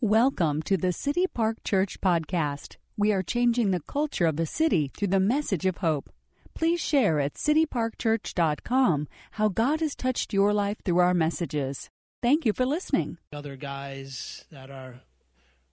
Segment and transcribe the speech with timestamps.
[0.00, 2.76] Welcome to the City Park Church podcast.
[2.96, 6.08] We are changing the culture of the city through the message of hope.
[6.54, 11.90] Please share at cityparkchurch.com how God has touched your life through our messages.
[12.22, 13.18] Thank you for listening.
[13.32, 15.00] Other guys that are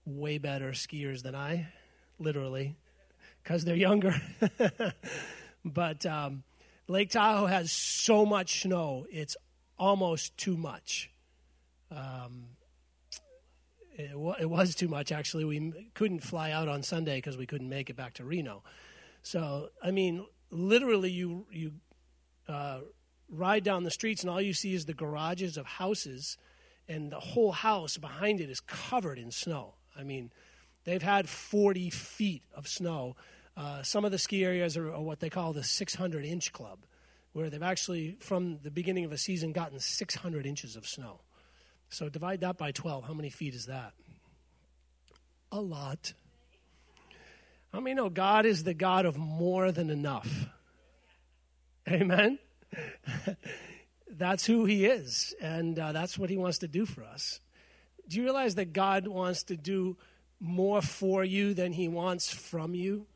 [0.04, 1.68] way better skiers than I,
[2.18, 2.74] literally,
[3.44, 4.20] because they're younger.
[5.64, 6.42] but um,
[6.88, 9.36] Lake Tahoe has so much snow, it's
[9.78, 11.12] almost too much.
[11.92, 12.55] Um,
[13.98, 15.44] it, it was too much actually.
[15.44, 18.62] We couldn't fly out on Sunday because we couldn't make it back to Reno.
[19.22, 21.72] So I mean, literally, you you
[22.48, 22.80] uh,
[23.30, 26.36] ride down the streets and all you see is the garages of houses,
[26.88, 29.74] and the whole house behind it is covered in snow.
[29.98, 30.30] I mean,
[30.84, 33.16] they've had 40 feet of snow.
[33.56, 36.84] Uh, some of the ski areas are, are what they call the 600 inch club,
[37.32, 41.20] where they've actually, from the beginning of a season, gotten 600 inches of snow.
[41.88, 43.04] So divide that by 12.
[43.04, 43.92] How many feet is that?
[45.52, 46.12] A lot.
[47.72, 50.46] How many know God is the God of more than enough?
[51.88, 52.38] Amen?
[54.10, 57.40] that's who He is, and uh, that's what He wants to do for us.
[58.08, 59.96] Do you realize that God wants to do
[60.40, 63.06] more for you than He wants from you?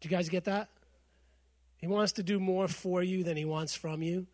[0.00, 0.68] Do you guys get that?
[1.78, 4.26] He wants to do more for you than He wants from you.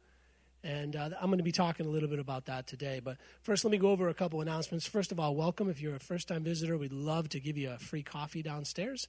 [0.64, 3.00] And uh, I'm going to be talking a little bit about that today.
[3.02, 4.86] But first, let me go over a couple announcements.
[4.86, 5.68] First of all, welcome.
[5.68, 9.08] If you're a first time visitor, we'd love to give you a free coffee downstairs.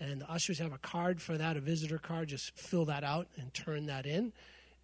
[0.00, 2.28] And the ushers have a card for that, a visitor card.
[2.28, 4.32] Just fill that out and turn that in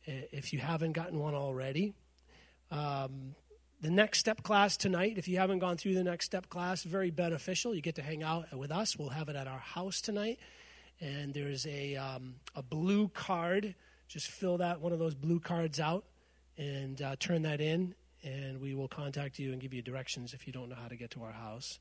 [0.06, 1.94] if you haven't gotten one already.
[2.70, 3.34] Um,
[3.80, 7.10] the next step class tonight, if you haven't gone through the next step class, very
[7.10, 7.74] beneficial.
[7.74, 8.96] You get to hang out with us.
[8.98, 10.38] We'll have it at our house tonight.
[11.00, 13.74] And there's a, um, a blue card.
[14.06, 16.04] Just fill that one of those blue cards out
[16.60, 20.46] and uh, turn that in, and we will contact you and give you directions if
[20.46, 21.78] you don't know how to get to our house.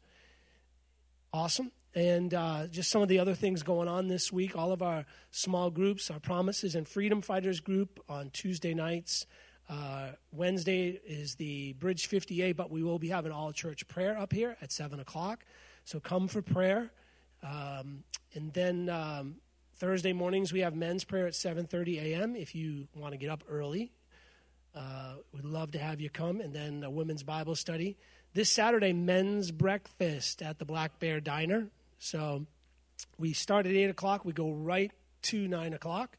[1.33, 1.71] Awesome.
[1.93, 4.55] And uh, just some of the other things going on this week.
[4.55, 9.25] All of our small groups, our Promises and Freedom Fighters group on Tuesday nights.
[9.67, 14.31] Uh, Wednesday is the Bridge 58, but we will be having all church prayer up
[14.31, 15.43] here at 7 o'clock.
[15.83, 16.89] So come for prayer.
[17.43, 19.35] Um, and then um,
[19.75, 22.35] Thursday mornings we have men's prayer at 7:30 a.m.
[22.35, 23.91] If you want to get up early,
[24.75, 26.41] uh, we'd love to have you come.
[26.41, 27.97] And then a women's Bible study.
[28.33, 31.67] This Saturday, men's breakfast at the Black Bear Diner.
[31.97, 32.45] So
[33.17, 34.25] we start at 8 o'clock.
[34.25, 34.91] We go right
[35.23, 36.17] to 9 o'clock.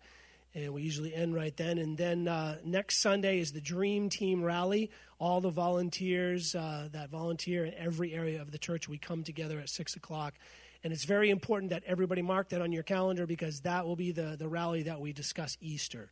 [0.53, 1.79] And we usually end right then.
[1.79, 4.91] And then uh, next Sunday is the Dream Team Rally.
[5.21, 9.61] All the volunteers uh, that volunteer in every area of the church, we come together
[9.61, 10.35] at 6 o'clock.
[10.83, 14.11] And it's very important that everybody mark that on your calendar because that will be
[14.13, 16.11] the, the rally that we discuss Easter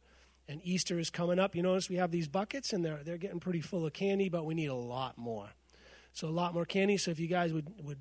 [0.49, 1.55] and Easter is coming up.
[1.55, 4.45] You notice we have these buckets, and they're they're getting pretty full of candy, but
[4.45, 5.49] we need a lot more.
[6.13, 6.97] So a lot more candy.
[6.97, 7.99] So if you guys would would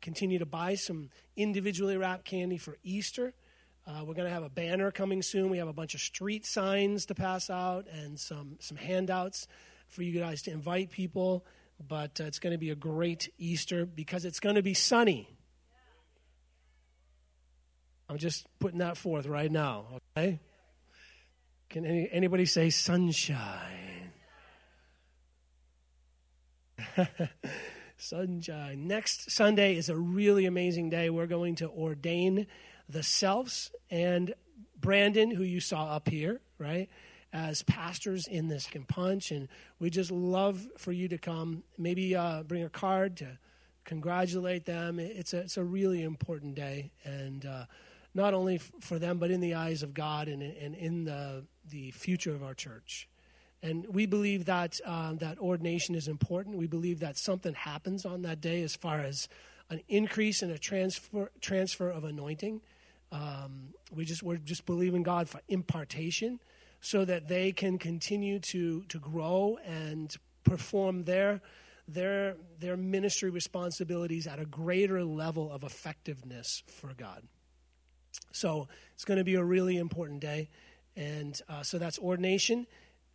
[0.00, 3.34] continue to buy some individually wrapped candy for Easter.
[3.86, 5.48] Uh, we're going to have a banner coming soon.
[5.48, 9.48] We have a bunch of street signs to pass out and some some handouts
[9.88, 11.44] for you guys to invite people.
[11.88, 15.28] But uh, it's going to be a great Easter because it's going to be sunny.
[18.08, 19.86] I'm just putting that forth right now.
[20.16, 20.40] Okay.
[21.68, 24.12] Can any, anybody say sunshine?
[27.96, 28.86] sunshine.
[28.86, 31.10] Next Sunday is a really amazing day.
[31.10, 32.46] We're going to ordain
[32.88, 34.32] the selves and
[34.78, 36.88] Brandon, who you saw up here, right,
[37.32, 39.30] as pastors in this punch.
[39.30, 39.48] And
[39.78, 41.64] we just love for you to come.
[41.78, 43.38] Maybe uh, bring a card to
[43.84, 44.98] congratulate them.
[44.98, 46.92] It's a, it's a really important day.
[47.04, 47.64] And uh,
[48.14, 51.90] not only for them, but in the eyes of God and, and in the, the
[51.92, 53.08] future of our church.
[53.62, 56.56] And we believe that uh, that ordination is important.
[56.56, 59.28] We believe that something happens on that day as far as
[59.70, 62.60] an increase and a transfer transfer of anointing.
[63.10, 66.38] Um, we just we're just believing God for impartation,
[66.80, 71.40] so that they can continue to to grow and perform their
[71.88, 77.22] their their ministry responsibilities at a greater level of effectiveness for God.
[78.32, 80.48] So it's going to be a really important day.
[80.96, 82.66] And uh, so that's ordination.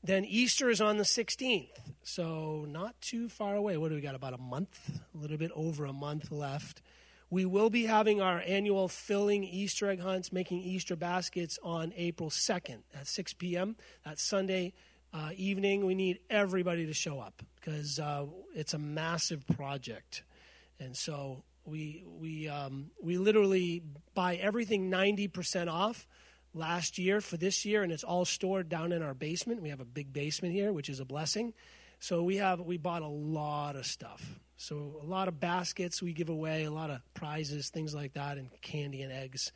[0.04, 1.70] Then Easter is on the 16th.
[2.04, 3.78] So not too far away.
[3.78, 4.16] What do we got?
[4.16, 6.82] About a month, a little bit over a month left.
[7.30, 12.30] We will be having our annual filling Easter egg hunts, making Easter baskets on April
[12.30, 13.78] 2nd at 6 p.m.
[14.04, 14.74] That Sunday
[15.14, 15.86] uh, evening.
[15.86, 18.26] We need everybody to show up because uh,
[18.56, 20.24] it's a massive project.
[20.80, 26.08] And so we we um, we literally buy everything ninety percent off
[26.54, 29.62] last year for this year, and it's all stored down in our basement.
[29.62, 31.54] We have a big basement here, which is a blessing.
[32.00, 34.40] So we have we bought a lot of stuff.
[34.58, 38.38] So a lot of baskets we give away, a lot of prizes, things like that,
[38.38, 39.52] and candy and eggs.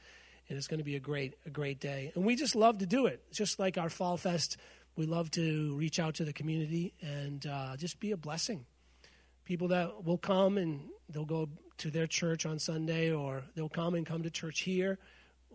[0.48, 2.12] And it's going to be a great a great day.
[2.16, 3.22] And we just love to do it.
[3.32, 4.58] Just like our fall fest,
[4.96, 8.66] we love to reach out to the community and uh, just be a blessing.
[9.44, 13.96] People that will come and they'll go to their church on Sunday, or they'll come
[13.96, 14.98] and come to church here,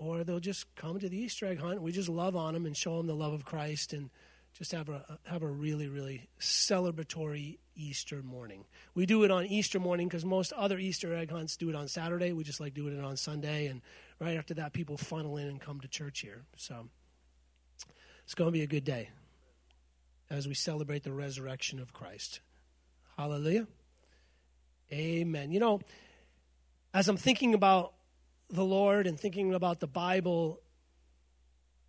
[0.00, 1.82] or they'll just come to the Easter egg hunt.
[1.82, 4.08] We just love on them and show them the love of Christ and
[4.55, 8.64] just have a have a really really celebratory Easter morning.
[8.94, 11.87] We do it on Easter morning because most other Easter egg hunts do it on
[11.87, 12.32] Saturday.
[12.32, 13.82] We just like doing it on Sunday, and
[14.19, 16.43] right after that, people funnel in and come to church here.
[16.56, 16.88] So
[18.25, 19.11] it's going to be a good day
[20.31, 22.41] as we celebrate the resurrection of Christ.
[23.17, 23.67] Hallelujah.
[24.93, 25.52] Amen.
[25.52, 25.81] You know,
[26.94, 27.93] as I'm thinking about
[28.50, 30.61] the Lord and thinking about the Bible,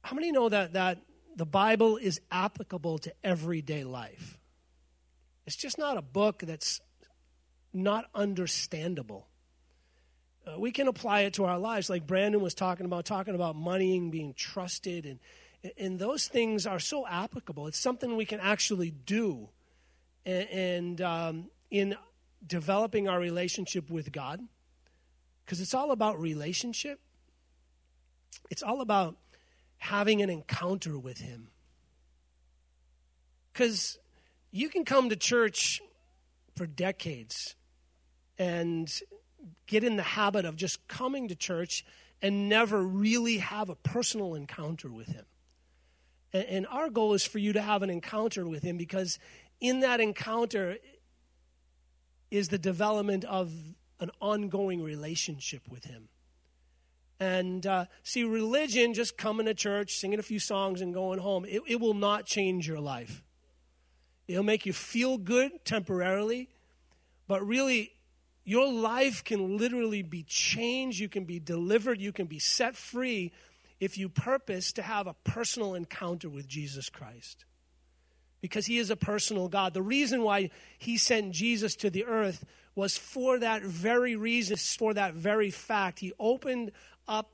[0.04, 1.00] how many know that that
[1.36, 4.38] the Bible is applicable to everyday life?
[5.46, 6.81] It's just not a book that's
[7.74, 9.28] not understandable.
[10.46, 13.56] Uh, we can apply it to our lives, like Brandon was talking about, talking about
[13.56, 15.19] money and being trusted, and
[15.78, 17.68] and those things are so applicable.
[17.68, 19.50] It's something we can actually do,
[20.25, 21.96] and, and um, in
[22.46, 24.42] developing our relationship with God,
[25.51, 26.98] because it's all about relationship.
[28.50, 29.18] It's all about
[29.80, 31.50] having an encounter with Him.
[33.51, 34.00] Because
[34.51, 35.81] you can come to church
[36.56, 37.57] for decades
[38.39, 38.89] and
[39.68, 41.83] get in the habit of just coming to church
[42.21, 45.25] and never really have a personal encounter with Him.
[46.31, 49.19] And, our goal is for you to have an encounter with Him because
[49.59, 50.77] in that encounter
[52.30, 53.51] is the development of
[54.01, 56.09] an ongoing relationship with Him.
[57.19, 61.45] And uh, see, religion, just coming to church, singing a few songs, and going home,
[61.45, 63.24] it, it will not change your life.
[64.27, 66.50] It'll make you feel good temporarily,
[67.27, 67.94] but really,
[68.44, 71.00] your life can literally be changed.
[71.00, 72.01] You can be delivered.
[72.01, 73.31] You can be set free
[73.80, 77.45] if you purpose to have a personal encounter with Jesus Christ.
[78.42, 79.74] Because he is a personal God.
[79.75, 80.50] The reason why
[80.80, 82.44] he sent Jesus to the earth
[82.75, 86.00] was for that very reason, for that very fact.
[86.00, 86.71] He opened
[87.07, 87.31] up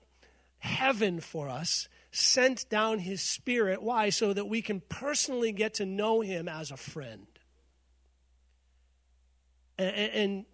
[0.60, 3.82] heaven for us, sent down his spirit.
[3.82, 4.10] Why?
[4.10, 7.28] So that we can personally get to know him as a friend.
[9.78, 10.46] And, and,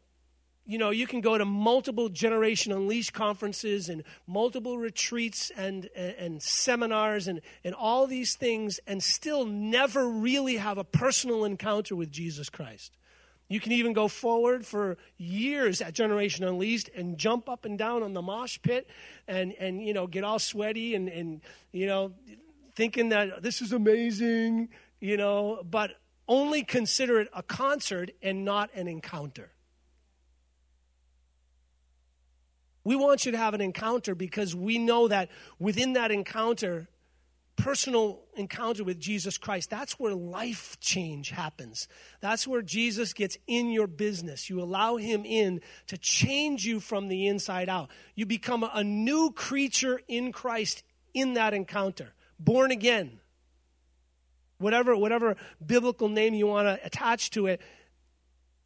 [0.65, 6.15] you know, you can go to multiple Generation Unleashed conferences and multiple retreats and, and,
[6.17, 11.95] and, seminars and, and all these things and still never really have a personal encounter
[11.95, 12.91] with Jesus Christ.
[13.49, 18.01] You can even go forward for years at Generation Unleashed and jump up and down
[18.01, 18.87] on the mosh pit
[19.27, 21.41] and, and you know, get all sweaty and, and,
[21.71, 22.13] you know,
[22.75, 24.69] thinking that this is amazing,
[24.99, 25.91] you know, but
[26.27, 29.51] only consider it a concert and not an encounter.
[32.85, 35.29] We want you to have an encounter because we know that
[35.59, 36.87] within that encounter,
[37.55, 41.87] personal encounter with Jesus Christ, that's where life change happens.
[42.19, 44.49] That's where Jesus gets in your business.
[44.49, 47.89] You allow him in to change you from the inside out.
[48.15, 50.83] You become a new creature in Christ
[51.13, 53.19] in that encounter, born again.
[54.57, 57.61] Whatever, whatever biblical name you want to attach to it,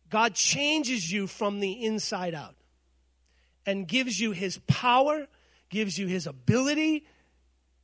[0.09, 2.55] God changes you from the inside out
[3.65, 5.27] and gives you his power,
[5.69, 7.05] gives you his ability,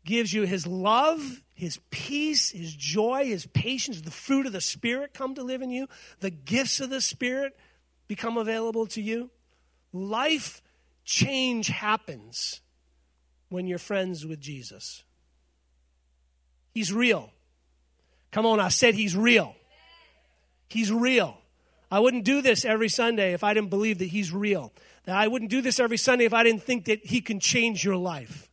[0.06, 5.14] gives you his love, his peace, his joy, his patience, the fruit of the Spirit
[5.14, 5.88] come to live in you,
[6.20, 7.58] the gifts of the Spirit
[8.08, 9.30] become available to you.
[9.92, 10.62] Life
[11.06, 12.62] change happens
[13.50, 15.04] when you're friends with Jesus.
[16.74, 17.32] He's real.
[18.32, 19.56] Come on, I said he's real.
[20.68, 21.38] He's real.
[21.92, 24.74] I wouldn't do this every Sunday if I didn't believe that he's real.
[25.06, 27.86] That I wouldn't do this every Sunday if I didn't think that he can change
[27.86, 28.50] your life.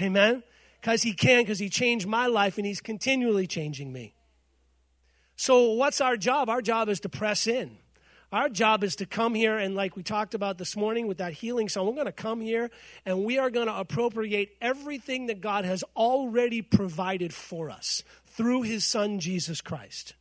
[0.00, 0.44] Amen?
[0.82, 4.14] Because He can, because He changed my life and He's continually changing me.
[5.36, 6.50] So, what's our job?
[6.50, 7.78] Our job is to press in.
[8.32, 11.34] Our job is to come here and, like we talked about this morning with that
[11.34, 12.70] healing song, we're going to come here
[13.04, 18.62] and we are going to appropriate everything that God has already provided for us through
[18.62, 20.14] His Son, Jesus Christ.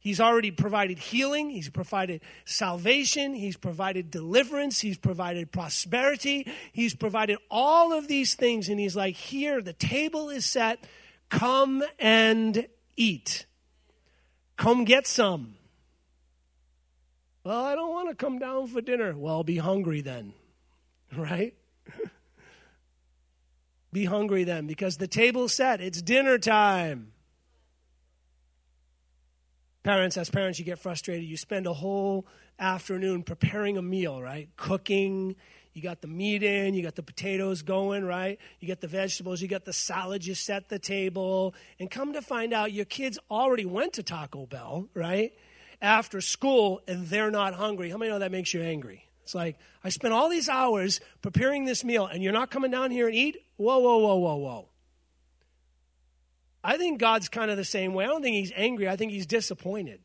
[0.00, 1.50] He's already provided healing.
[1.50, 3.34] He's provided salvation.
[3.34, 4.80] He's provided deliverance.
[4.80, 6.46] He's provided prosperity.
[6.72, 8.68] He's provided all of these things.
[8.68, 10.84] And he's like, here, the table is set.
[11.30, 13.46] Come and eat.
[14.56, 15.54] Come get some.
[17.44, 19.16] Well, I don't want to come down for dinner.
[19.16, 20.32] Well, be hungry then,
[21.16, 21.54] right?
[23.92, 25.80] be hungry then because the table's set.
[25.80, 27.12] It's dinner time.
[29.88, 31.26] Parents, as parents, you get frustrated.
[31.26, 32.26] You spend a whole
[32.58, 34.50] afternoon preparing a meal, right?
[34.54, 35.34] Cooking.
[35.72, 38.38] You got the meat in, you got the potatoes going, right?
[38.60, 41.54] You get the vegetables, you got the salad, you set the table.
[41.80, 45.32] And come to find out, your kids already went to Taco Bell, right?
[45.80, 47.88] After school, and they're not hungry.
[47.88, 49.08] How many know that makes you angry?
[49.22, 52.90] It's like, I spent all these hours preparing this meal, and you're not coming down
[52.90, 53.38] here and eat?
[53.56, 54.68] Whoa, whoa, whoa, whoa, whoa.
[56.62, 58.04] I think God's kind of the same way.
[58.04, 60.00] I don't think he's angry, I think he's disappointed.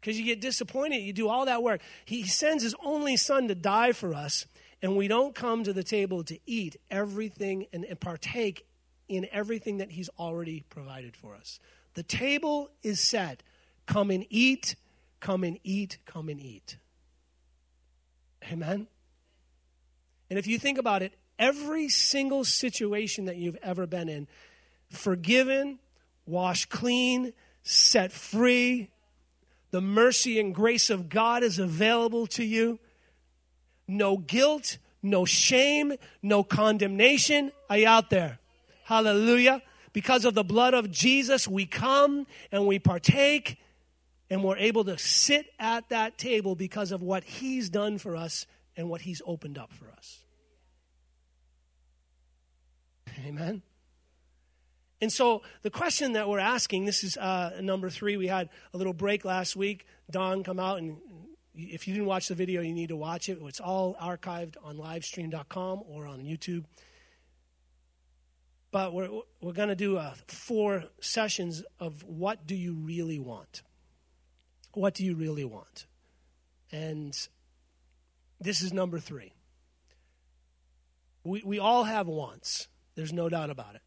[0.00, 1.80] Because you get disappointed, you do all that work.
[2.04, 4.46] He sends his only son to die for us,
[4.80, 8.64] and we don't come to the table to eat everything and, and partake
[9.08, 11.58] in everything that he's already provided for us.
[11.94, 13.42] The table is set.
[13.86, 14.76] Come and eat,
[15.18, 16.76] come and eat, come and eat.
[18.52, 18.86] Amen?
[20.30, 24.28] And if you think about it, every single situation that you've ever been in,
[24.90, 25.78] forgiven,
[26.26, 28.90] washed clean, set free.
[29.70, 32.78] The mercy and grace of God is available to you.
[33.86, 37.52] No guilt, no shame, no condemnation.
[37.68, 38.38] Are you out there?
[38.84, 39.62] Hallelujah.
[39.92, 43.58] Because of the blood of Jesus, we come and we partake
[44.30, 48.46] and we're able to sit at that table because of what He's done for us
[48.76, 50.18] and what He's opened up for us.
[53.26, 53.62] Amen.
[55.00, 58.16] And so the question that we're asking, this is uh, number three.
[58.16, 59.86] We had a little break last week.
[60.10, 60.98] Don come out, and
[61.54, 63.38] if you didn't watch the video, you need to watch it.
[63.42, 66.64] It's all archived on livestream.com or on YouTube.
[68.70, 69.08] But we're,
[69.40, 73.62] we're going to do uh, four sessions of what do you really want?
[74.74, 75.86] What do you really want?
[76.70, 77.16] And
[78.40, 79.32] this is number three.
[81.24, 83.82] We, we all have wants, there's no doubt about it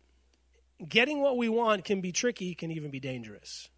[0.88, 3.70] getting what we want can be tricky, can even be dangerous.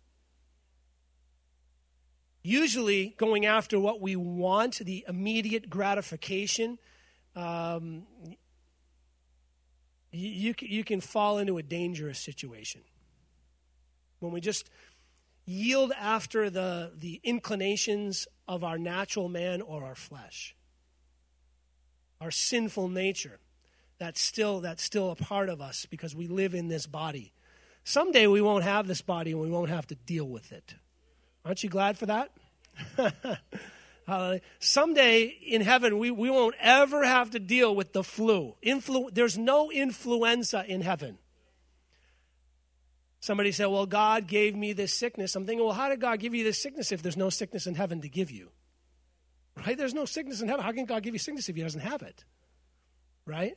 [2.44, 6.78] Usually, going after what we want, the immediate gratification,
[7.36, 8.04] um,
[10.12, 12.82] you, you can fall into a dangerous situation.
[14.20, 14.70] When we just
[15.46, 20.56] yield after the, the inclinations of our natural man or our flesh,
[22.20, 23.40] our sinful nature
[24.04, 27.32] that's still that's still a part of us because we live in this body.
[27.86, 30.76] Someday we won't have this body and we won't have to deal with it.
[31.46, 32.32] Aren't you glad for that?
[34.60, 38.56] someday in heaven we, we won't ever have to deal with the flu.
[38.62, 41.18] Influ- there's no influenza in heaven.
[43.22, 45.34] Somebody said, Well, God gave me this sickness.
[45.38, 47.76] I'm thinking, Well, how did God give you this sickness if there's no sickness in
[47.76, 48.50] heaven to give you?
[49.56, 49.78] Right?
[49.78, 50.66] There's no sickness in heaven.
[50.66, 52.26] How can God give you sickness if He doesn't have it?
[53.26, 53.56] Right?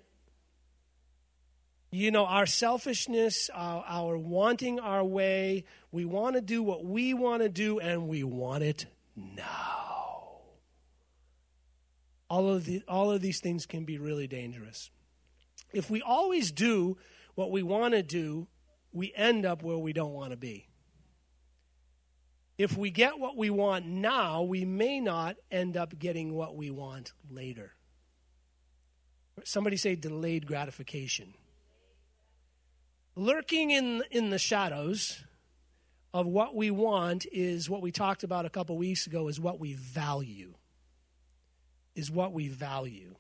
[1.97, 7.15] You know, our selfishness, our, our, wanting our way, we want to do what we
[7.15, 8.85] want to do, and we want it
[9.17, 10.43] now.
[12.29, 14.91] All of, the, all of these things can be really dangerous.
[15.73, 16.99] If we always do
[17.35, 18.47] what we want to do,
[18.93, 20.69] we end up where we don't want to be.
[22.59, 26.71] If we get what we want now, we may not end up getting what we
[26.71, 27.73] want later.
[29.45, 31.33] Somebody say delayed gratification
[33.16, 35.25] lurking in, in the shadows
[36.12, 39.58] of what we want is what we talked about a couple weeks ago is what
[39.58, 40.54] we value.
[41.94, 43.16] Is what we value.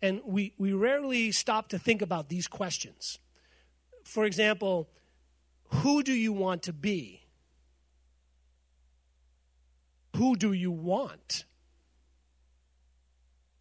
[0.00, 3.18] And we, we rarely stop to think about these questions.
[4.04, 4.88] For example,
[5.68, 7.22] who do you want to be?
[10.16, 11.44] Who do you want?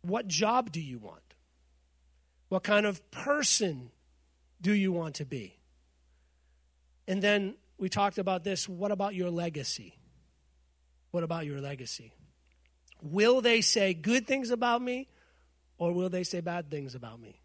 [0.01, 1.21] What job do you want?
[2.49, 3.91] What kind of person
[4.59, 5.60] do you want to be?
[7.07, 8.69] And then we talked about this.
[8.69, 9.97] What about your legacy?
[11.11, 12.13] What about your legacy?
[13.01, 15.09] Will they say good things about me
[15.77, 17.41] or will they say bad things about me?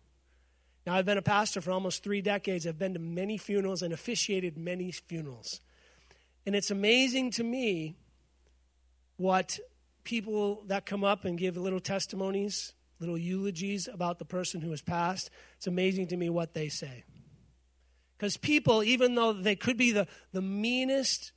[0.86, 2.66] Now, I've been a pastor for almost three decades.
[2.66, 5.60] I've been to many funerals and officiated many funerals.
[6.44, 7.96] And it's amazing to me
[9.16, 9.58] what
[10.04, 14.80] people that come up and give little testimonies, little eulogies about the person who has
[14.80, 17.02] passed, it's amazing to me what they say.
[18.16, 21.32] Because people, even though they could be the, the meanest,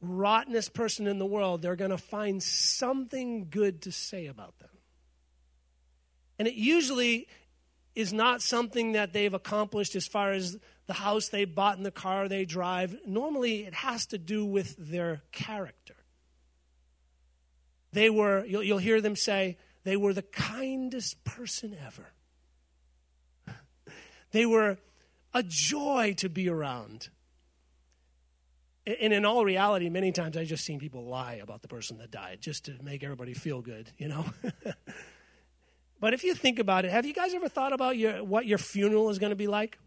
[0.00, 4.68] rottenest person in the world, they're going to find something good to say about them.
[6.38, 7.28] And it usually
[7.94, 11.90] is not something that they've accomplished as far as the house they bought and the
[11.90, 12.94] car they drive.
[13.06, 15.96] Normally, it has to do with their character.
[17.92, 22.12] They were, you'll, you'll hear them say, they were the kindest person ever.
[24.32, 24.76] they were
[25.36, 27.10] a joy to be around.
[28.86, 32.10] And in all reality, many times I've just seen people lie about the person that
[32.10, 34.24] died just to make everybody feel good, you know?
[36.00, 38.56] but if you think about it, have you guys ever thought about your, what your
[38.56, 39.78] funeral is going to be like?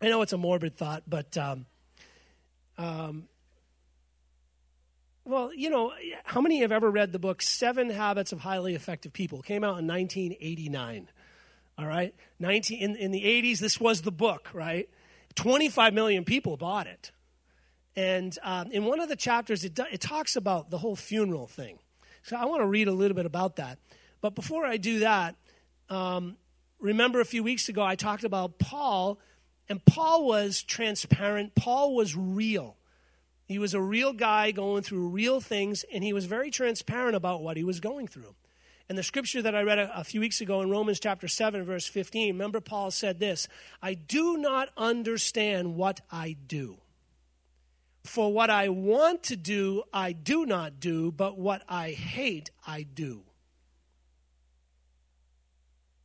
[0.00, 1.66] I know it's a morbid thought, but um,
[2.78, 3.28] um,
[5.26, 5.92] well, you know,
[6.24, 9.40] how many have ever read the book Seven Habits of Highly Effective People?
[9.40, 11.08] It came out in 1989.
[11.78, 14.88] All right, 19 in, in the 80s, this was the book, right?
[15.36, 17.12] 25 million people bought it,
[17.94, 21.78] and um, in one of the chapters, it, it talks about the whole funeral thing.
[22.22, 23.78] So I want to read a little bit about that.
[24.20, 25.36] But before I do that,
[25.88, 26.36] um,
[26.80, 29.18] remember a few weeks ago I talked about Paul,
[29.68, 31.54] and Paul was transparent.
[31.54, 32.76] Paul was real.
[33.46, 37.42] He was a real guy going through real things, and he was very transparent about
[37.42, 38.34] what he was going through.
[38.88, 41.64] And the scripture that I read a, a, few weeks ago in Romans chapter 7,
[41.64, 43.48] verse 15, remember Paul said this
[43.82, 46.78] I do not understand what I do.
[48.04, 52.82] For what I want to do, I do not do, but what I hate, I
[52.82, 53.22] do.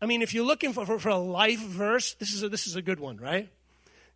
[0.01, 2.67] I mean, if you're looking for, for, for a life verse, this is a, this
[2.67, 3.49] is a good one, right?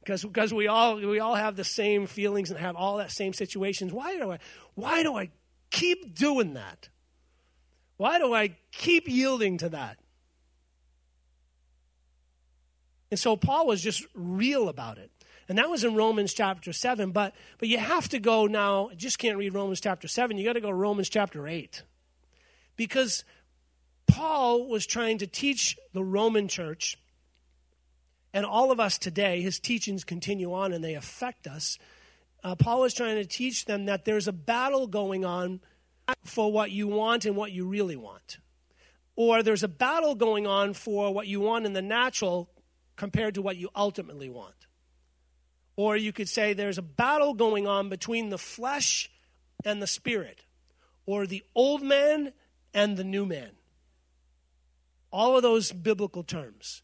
[0.07, 3.33] because because we all we all have the same feelings and have all that same
[3.33, 3.91] situations.
[3.91, 4.39] Why do I
[4.73, 5.29] why do I
[5.69, 6.87] keep doing that?
[7.97, 9.97] Why do I keep yielding to that?
[13.09, 15.11] And so Paul was just real about it.
[15.49, 19.17] And that was in Romans chapter 7, but but you have to go now, just
[19.17, 20.37] can't read Romans chapter 7.
[20.37, 21.83] You got to go Romans chapter 8.
[22.75, 23.23] Because
[24.07, 26.97] Paul was trying to teach the Roman church
[28.33, 31.79] and all of us today, his teachings continue on and they affect us.
[32.43, 35.59] Uh, Paul is trying to teach them that there's a battle going on
[36.23, 38.39] for what you want and what you really want.
[39.15, 42.49] Or there's a battle going on for what you want in the natural
[42.95, 44.53] compared to what you ultimately want.
[45.75, 49.09] Or you could say there's a battle going on between the flesh
[49.65, 50.43] and the spirit,
[51.05, 52.33] or the old man
[52.73, 53.51] and the new man.
[55.11, 56.81] All of those biblical terms.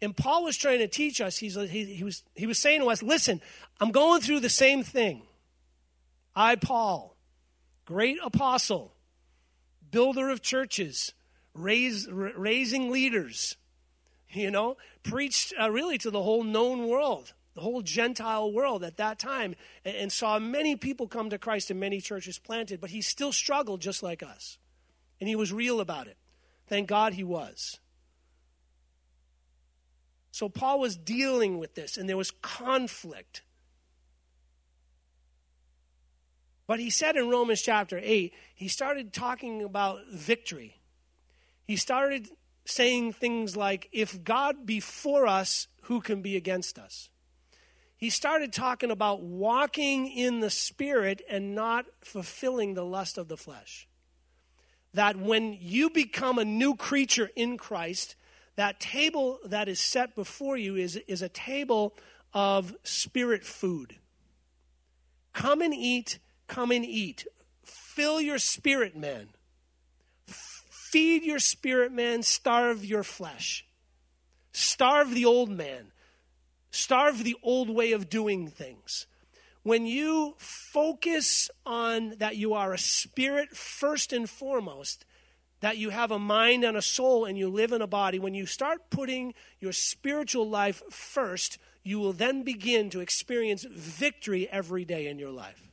[0.00, 2.88] And Paul was trying to teach us, he's, he, he, was, he was saying to
[2.88, 3.40] us, listen,
[3.80, 5.22] I'm going through the same thing.
[6.36, 7.16] I, Paul,
[7.88, 8.92] great apostle,
[9.90, 11.14] builder of churches,
[11.54, 13.56] raise, raising leaders,
[14.30, 18.98] you know, preached uh, really to the whole known world, the whole Gentile world at
[18.98, 19.54] that time,
[19.86, 23.32] and, and saw many people come to Christ and many churches planted, but he still
[23.32, 24.58] struggled just like us.
[25.18, 26.18] And he was real about it.
[26.66, 27.80] Thank God he was.
[30.30, 33.40] So Paul was dealing with this, and there was conflict.
[36.68, 40.76] But he said in Romans chapter 8, he started talking about victory.
[41.64, 42.28] He started
[42.66, 47.08] saying things like, If God be for us, who can be against us?
[47.96, 53.38] He started talking about walking in the Spirit and not fulfilling the lust of the
[53.38, 53.88] flesh.
[54.92, 58.14] That when you become a new creature in Christ,
[58.56, 61.94] that table that is set before you is, is a table
[62.34, 63.96] of spirit food.
[65.32, 67.26] Come and eat, come and eat.
[67.62, 69.28] Fill your spirit man.
[70.26, 73.66] Feed your spirit man, starve your flesh.
[74.52, 75.92] Starve the old man.
[76.70, 79.06] Starve the old way of doing things.
[79.62, 85.04] When you focus on that you are a spirit first and foremost,
[85.60, 88.34] that you have a mind and a soul and you live in a body, when
[88.34, 94.84] you start putting your spiritual life first, you will then begin to experience victory every
[94.84, 95.67] day in your life.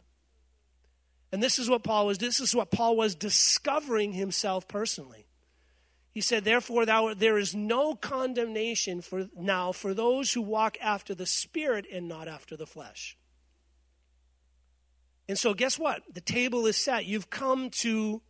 [1.32, 5.26] And this is what Paul was this is what Paul was discovering himself personally.
[6.16, 11.14] He said, Therefore, thou, there is no condemnation for now for those who walk after
[11.14, 13.18] the Spirit and not after the flesh.
[15.28, 16.04] And so, guess what?
[16.14, 17.06] The table is set.
[17.06, 18.22] You've come to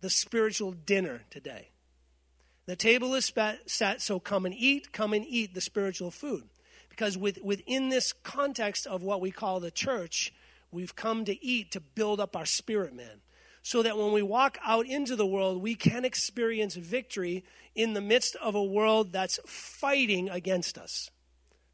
[0.00, 1.70] the spiritual dinner today.
[2.66, 3.32] The table is
[3.66, 6.48] set, so come and eat, come and eat the spiritual food.
[6.88, 10.32] Because with, within this context of what we call the church,
[10.76, 13.22] we've come to eat to build up our spirit man.
[13.62, 18.00] So that when we walk out into the world, we can experience victory in the
[18.00, 21.10] midst of a world that's fighting against us.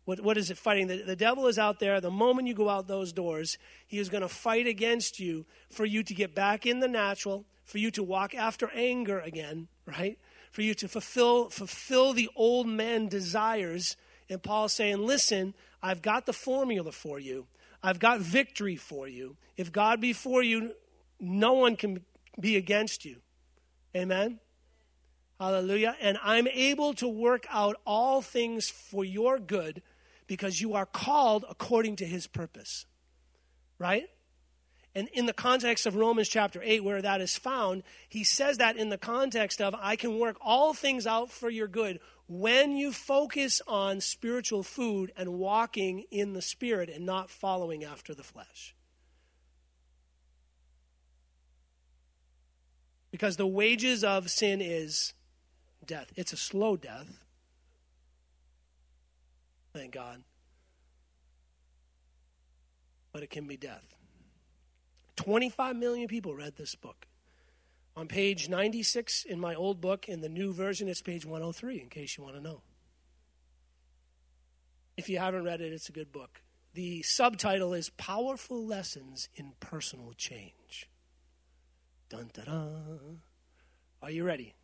[0.04, 0.86] What, what is it fighting?
[0.86, 2.00] The, the devil is out there.
[2.00, 5.84] The moment you go out those doors, he is going to fight against you for
[5.84, 10.18] you to get back in the natural, for you to walk after anger again, right?
[10.50, 13.96] For you to fulfill, fulfill the old man desires.
[14.30, 17.46] And Paul's saying, listen, I've got the formula for you.
[17.82, 19.36] I've got victory for you.
[19.56, 20.74] If God be for you,
[21.20, 22.04] no one can
[22.40, 23.16] be against you.
[23.96, 24.40] Amen?
[25.40, 25.96] Hallelujah.
[26.00, 29.82] And I'm able to work out all things for your good
[30.26, 32.86] because you are called according to his purpose.
[33.78, 34.08] right?
[34.94, 38.76] And in the context of Romans chapter 8, where that is found, he says that
[38.76, 41.98] in the context of, I can work all things out for your good
[42.32, 48.14] when you focus on spiritual food and walking in the Spirit and not following after
[48.14, 48.74] the flesh.
[53.10, 55.12] Because the wages of sin is
[55.84, 56.10] death.
[56.16, 57.18] It's a slow death.
[59.74, 60.22] Thank God.
[63.12, 63.94] But it can be death.
[65.16, 67.06] 25 million people read this book.
[67.96, 71.88] On page 96 in my old book, in the new version, it's page 103, in
[71.88, 72.62] case you want to know.
[74.96, 76.42] If you haven't read it, it's a good book.
[76.74, 80.88] The subtitle is Powerful Lessons in Personal Change.
[82.08, 83.20] Dun, dun, dun.
[84.02, 84.54] Are you ready?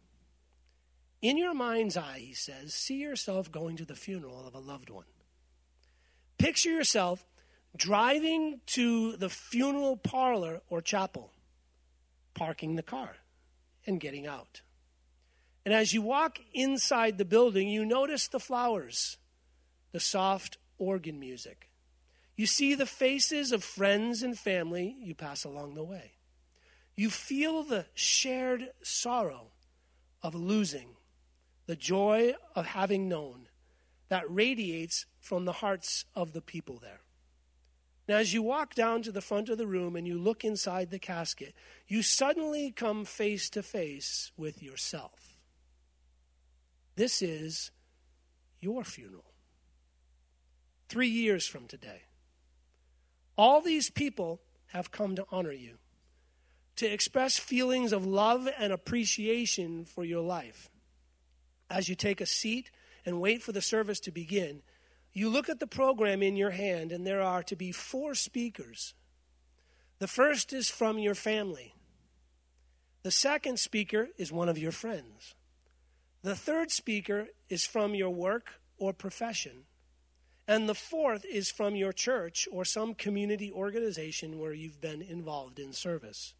[1.21, 4.89] In your mind's eye, he says, see yourself going to the funeral of a loved
[4.89, 5.05] one.
[6.39, 7.25] Picture yourself
[7.77, 11.33] driving to the funeral parlor or chapel,
[12.39, 13.17] parking the car,
[13.87, 14.63] and getting out.
[15.65, 19.19] And as you walk inside the building, you notice the flowers,
[19.93, 21.69] the soft organ music.
[22.37, 26.13] You see the faces of friends and family you pass along the way.
[26.97, 29.49] You feel the shared sorrow
[30.23, 30.97] of losing,
[31.67, 33.49] the joy of having known
[34.09, 37.01] that radiates from the hearts of the people there.
[38.09, 40.91] Now, as you walk down to the front of the room and you look inside
[40.91, 41.55] the casket,
[41.87, 45.37] you suddenly come face to face with yourself.
[46.97, 47.71] This is
[48.61, 49.35] your funeral.
[50.89, 52.05] Three years from today.
[53.37, 55.75] All these people have come to honor you,
[56.77, 60.71] to express feelings of love and appreciation for your life.
[61.69, 62.71] As you take a seat
[63.05, 64.63] and wait for the service to begin,
[65.19, 68.95] you look at the program in your hand, and there are to be four speakers.
[69.99, 71.75] The first is from your family.
[73.03, 75.35] The second speaker is one of your friends.
[76.23, 79.65] The third speaker is from your work or profession.
[80.47, 85.59] And the fourth is from your church or some community organization where you've been involved
[85.59, 86.35] in service.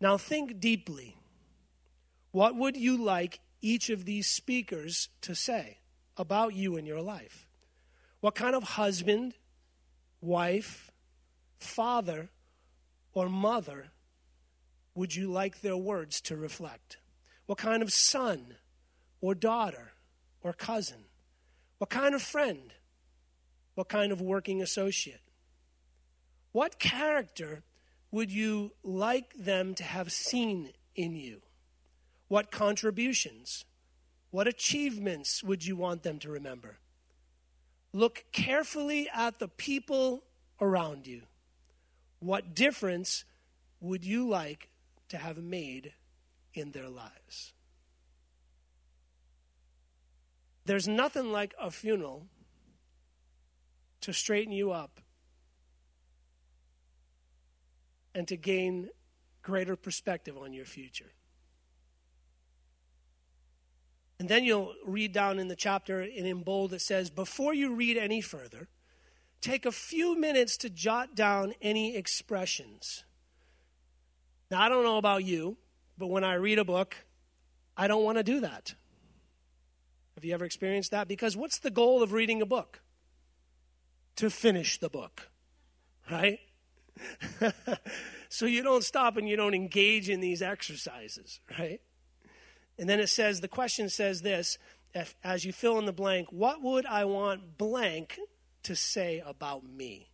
[0.00, 1.16] Now think deeply.
[2.30, 5.78] What would you like each of these speakers to say?
[6.18, 7.47] about you and your life.
[8.20, 9.34] What kind of husband,
[10.20, 10.90] wife,
[11.60, 12.30] father,
[13.12, 13.88] or mother
[14.94, 16.98] would you like their words to reflect?
[17.46, 18.56] What kind of son
[19.20, 19.92] or daughter
[20.42, 21.04] or cousin?
[21.78, 22.72] What kind of friend?
[23.74, 25.22] What kind of working associate?
[26.50, 27.62] What character
[28.10, 31.42] would you like them to have seen in you?
[32.26, 33.64] What contributions?
[34.30, 36.78] What achievements would you want them to remember?
[37.92, 40.24] Look carefully at the people
[40.60, 41.22] around you.
[42.20, 43.24] What difference
[43.80, 44.68] would you like
[45.08, 45.92] to have made
[46.52, 47.52] in their lives?
[50.64, 52.26] There's nothing like a funeral
[54.02, 55.00] to straighten you up
[58.14, 58.90] and to gain
[59.42, 61.12] greater perspective on your future.
[64.18, 67.74] And then you'll read down in the chapter, and in bold it says, Before you
[67.74, 68.68] read any further,
[69.40, 73.04] take a few minutes to jot down any expressions.
[74.50, 75.56] Now, I don't know about you,
[75.96, 76.96] but when I read a book,
[77.76, 78.74] I don't want to do that.
[80.16, 81.06] Have you ever experienced that?
[81.06, 82.80] Because what's the goal of reading a book?
[84.16, 85.30] To finish the book,
[86.10, 86.40] right?
[88.28, 91.80] so you don't stop and you don't engage in these exercises, right?
[92.78, 94.58] And then it says, the question says this
[94.94, 98.18] if, as you fill in the blank, what would I want blank
[98.62, 100.10] to say about me?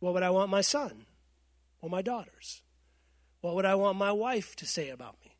[0.00, 1.06] What would I want my son
[1.80, 2.62] or my daughters?
[3.40, 5.36] What would I want my wife to say about me?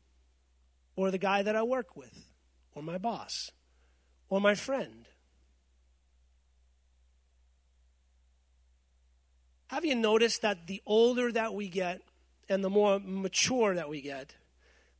[0.95, 2.31] Or the guy that I work with?
[2.73, 3.51] Or my boss?
[4.29, 5.07] Or my friend?
[9.67, 12.01] Have you noticed that the older that we get
[12.49, 14.35] and the more mature that we get,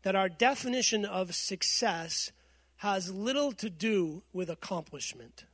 [0.04, 2.32] that our definition of success
[2.78, 5.46] has little to do with accomplishment.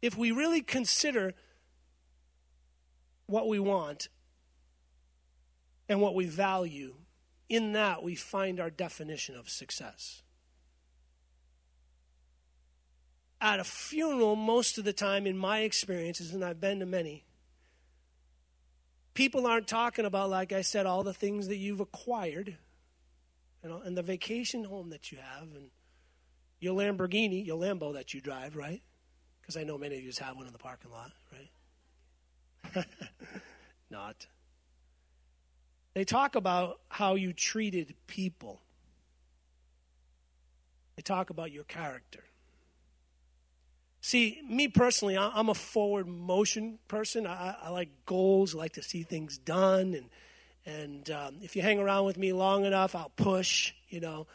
[0.00, 1.34] If we really consider
[3.26, 4.08] what we want
[5.88, 6.94] and what we value,
[7.48, 10.22] in that we find our definition of success.
[13.40, 17.24] At a funeral, most of the time, in my experiences, and I've been to many,
[19.14, 22.56] people aren't talking about, like I said, all the things that you've acquired
[23.62, 25.70] you know, and the vacation home that you have and
[26.60, 28.82] your Lamborghini, your Lambo that you drive, right?
[29.40, 31.12] Because I know many of you have one in the parking lot,
[32.74, 32.86] right?
[33.90, 34.26] Not.
[35.94, 38.60] They talk about how you treated people.
[40.96, 42.24] They talk about your character.
[44.04, 47.24] See, me personally, I'm a forward motion person.
[47.24, 48.52] I, I like goals.
[48.52, 50.10] I like to see things done, and
[50.66, 53.72] and um, if you hang around with me long enough, I'll push.
[53.88, 54.26] You know,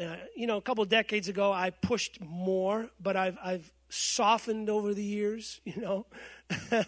[0.00, 4.92] uh, you know, a couple decades ago, I pushed more, but I've I've softened over
[4.92, 5.60] the years.
[5.64, 6.06] You know,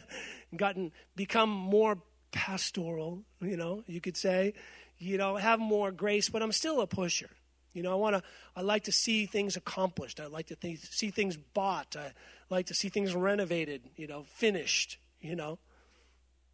[0.57, 1.99] gotten become more
[2.33, 3.23] pastoral.
[3.41, 4.55] You know, you could say,
[4.99, 7.31] you know, have more grace, but I'm still a pusher.
[7.75, 8.23] You know, I want to.
[8.57, 10.21] I like to see things accomplished.
[10.21, 11.97] I like to th- see things bought.
[11.99, 12.13] I
[12.49, 13.83] like to see things renovated.
[13.97, 14.99] You know, finished.
[15.21, 15.59] You know,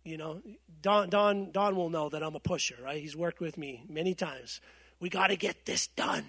[0.02, 0.40] you know.
[0.82, 3.00] Don Don Don will know that I'm a pusher, right?
[3.00, 4.60] He's worked with me many times.
[4.98, 6.24] We got to get this done.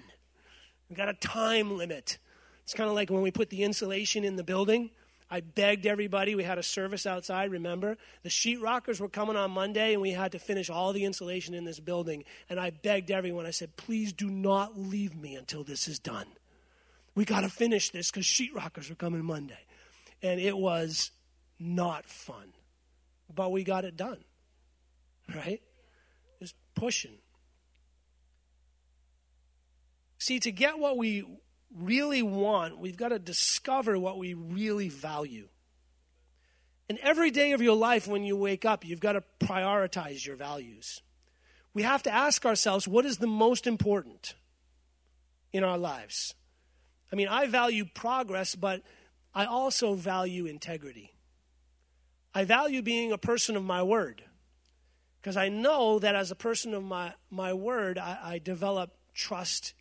[0.90, 2.18] We got a time limit.
[2.64, 4.92] It's kind of like when we put the insulation in the building.
[5.34, 6.36] I begged everybody.
[6.36, 7.98] We had a service outside, remember?
[8.24, 11.64] The sheetrockers were coming on Monday, and we had to finish all the insulation in
[11.64, 12.26] this building.
[12.50, 13.46] And I begged everyone.
[13.46, 16.28] I said, please do not leave me until this is done.
[17.16, 19.60] We got to finish this because sheetrockers are coming Monday.
[20.22, 21.12] And it was
[21.58, 22.52] not fun.
[23.34, 24.26] But we got it done,
[25.34, 25.62] right?
[26.42, 27.20] Just pushing.
[30.18, 31.24] See, to get what we
[31.78, 35.48] really want, we've got to discover what we really value.
[36.90, 40.36] And every day of your life, when you wake up, you've got to prioritize your
[40.36, 41.02] values.
[41.74, 44.36] We have to ask ourselves what is the most important
[45.54, 46.34] in our lives?
[47.12, 48.82] I mean, I value progress, but
[49.34, 51.14] I also value integrity.
[52.34, 54.24] I value being a person of my word
[55.22, 59.74] because I know that as a person of my, my word, I, I develop trust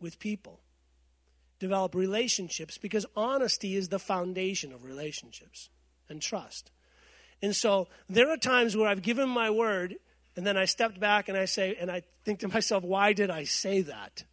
[0.00, 0.60] with people
[1.58, 5.70] develop relationships because honesty is the foundation of relationships
[6.08, 6.70] and trust.
[7.42, 9.96] And so there are times where I've given my word
[10.36, 13.30] and then I stepped back and I say, and I think to myself, why did
[13.30, 14.24] I say that?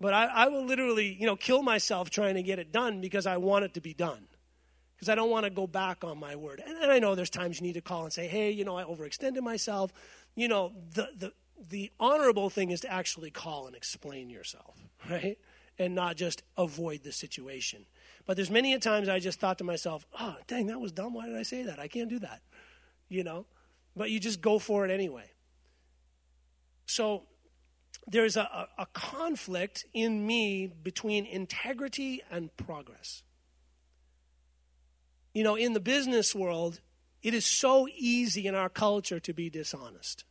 [0.00, 3.26] But I, I will literally, you know, kill myself trying to get it done because
[3.26, 4.26] I want it to be done.
[4.94, 6.62] Because I don't want to go back on my word.
[6.64, 8.76] And, and I know there's times you need to call and say, hey, you know,
[8.76, 9.92] I overextended myself.
[10.34, 11.32] You know, the, the,
[11.68, 14.76] the honorable thing is to actually call and explain yourself,
[15.10, 15.38] right?
[15.78, 17.86] And not just avoid the situation.
[18.26, 21.14] But there's many a times I just thought to myself, oh, dang, that was dumb.
[21.14, 21.78] Why did I say that?
[21.78, 22.42] I can't do that.
[23.08, 23.46] You know?
[23.96, 25.30] But you just go for it anyway.
[26.86, 27.24] So
[28.06, 33.22] there's a, a, conflict in me between integrity and progress.
[35.34, 36.80] You know, in the business world,
[37.22, 40.24] it is so easy in our culture to be dishonest.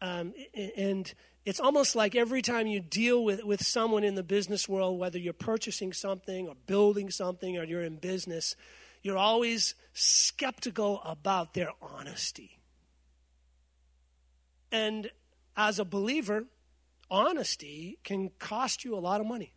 [0.00, 0.32] Um,
[0.76, 1.12] and
[1.44, 5.18] it's almost like every time you deal with, with someone in the business world, whether
[5.18, 8.56] you're purchasing something or building something or you're in business,
[9.02, 12.58] you're always skeptical about their honesty.
[14.72, 15.10] And
[15.56, 16.46] as a believer,
[17.10, 19.52] honesty can cost you a lot of money,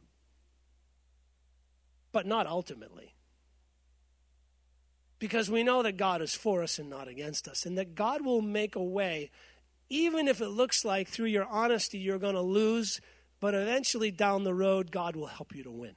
[2.12, 3.14] but not ultimately.
[5.20, 8.24] Because we know that God is for us and not against us, and that God
[8.24, 9.32] will make a way
[9.90, 13.00] even if it looks like through your honesty you're going to lose,
[13.40, 15.96] but eventually down the road, God will help you to win.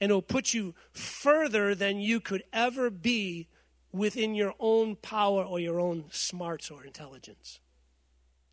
[0.00, 3.48] And it'll put you further than you could ever be
[3.92, 7.60] within your own power or your own smarts or intelligence.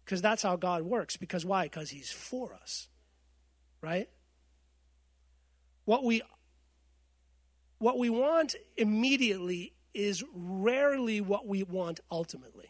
[0.06, 1.18] Because that's how God works.
[1.18, 1.64] Because why?
[1.64, 2.88] Because He's for us.
[3.82, 4.10] Right?
[5.86, 6.22] What we
[7.80, 12.69] what we want immediately is rarely what we want ultimately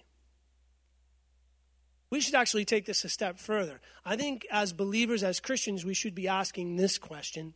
[2.12, 3.80] we should actually take this a step further.
[4.04, 7.54] I think as believers, as Christians, we should be asking this question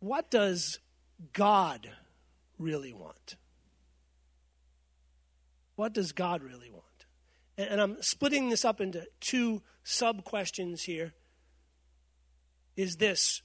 [0.00, 0.78] What does
[1.32, 1.90] God
[2.58, 3.36] really want?
[5.74, 6.84] What does God really want?
[7.58, 11.14] And, I'm splitting this up into two sub questions here.
[12.76, 13.42] Is this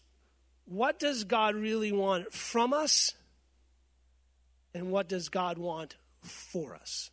[0.66, 3.14] what does God really want from us?
[4.74, 7.12] And what does God want for us?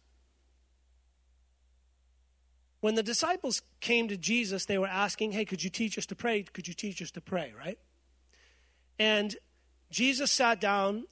[2.81, 6.14] When the disciples came to Jesus, they were asking, Hey, could you teach us to
[6.14, 6.43] pray?
[6.43, 7.79] Could you teach us to pray, right?
[8.99, 9.37] And
[9.91, 11.05] Jesus sat down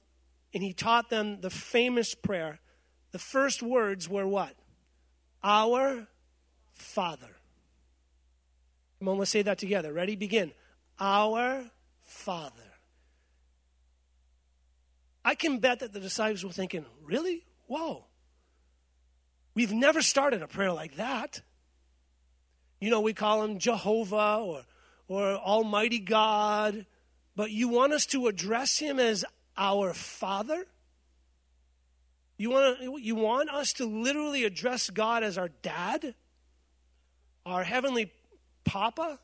[0.53, 2.59] and he taught them the famous prayer.
[3.11, 4.55] The first words were what?
[5.43, 6.07] Our
[6.73, 7.35] Father.
[8.99, 9.93] Come on, let's say that together.
[9.93, 10.15] Ready?
[10.15, 10.51] Begin.
[10.99, 11.65] Our
[12.01, 12.53] Father.
[15.23, 17.43] I can bet that the disciples were thinking, Really?
[17.67, 18.05] Whoa.
[19.53, 21.41] We've never started a prayer like that.
[22.79, 24.61] You know, we call him Jehovah or,
[25.07, 26.85] or Almighty God.
[27.35, 29.25] but you want us to address him as
[29.57, 30.65] our Father?
[32.37, 36.13] You want, you want us to literally address God as our dad?
[37.45, 38.11] Our heavenly
[38.63, 39.19] papa?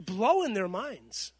[0.00, 1.32] Blow in their minds.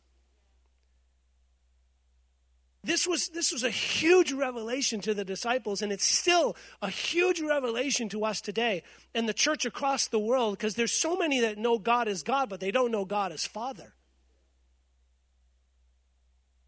[2.89, 7.39] This was, this was a huge revelation to the disciples, and it's still a huge
[7.39, 8.83] revelation to us today
[9.15, 12.49] and the church across the world because there's so many that know God as God,
[12.49, 13.93] but they don't know God as Father.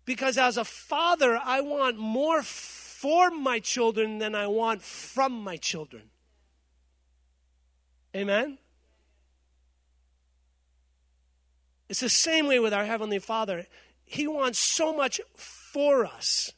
[0.04, 5.56] Because as a father, I want more for my children than I want from my
[5.56, 6.10] children.
[8.14, 8.58] Amen?
[11.88, 13.66] It's the same way with our Heavenly Father.
[14.10, 16.52] He wants so much for us.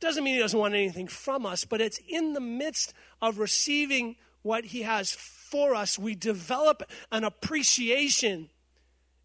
[0.00, 4.16] Doesn't mean He doesn't want anything from us, but it's in the midst of receiving
[4.42, 6.82] what He has for us, we develop
[7.12, 8.48] an appreciation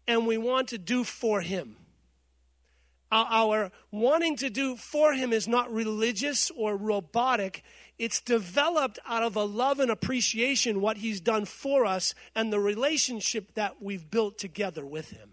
[0.08, 1.76] and we want to do for Him
[3.12, 7.62] our wanting to do for him is not religious or robotic.
[7.98, 12.60] It's developed out of a love and appreciation what he's done for us and the
[12.60, 15.32] relationship that we've built together with him.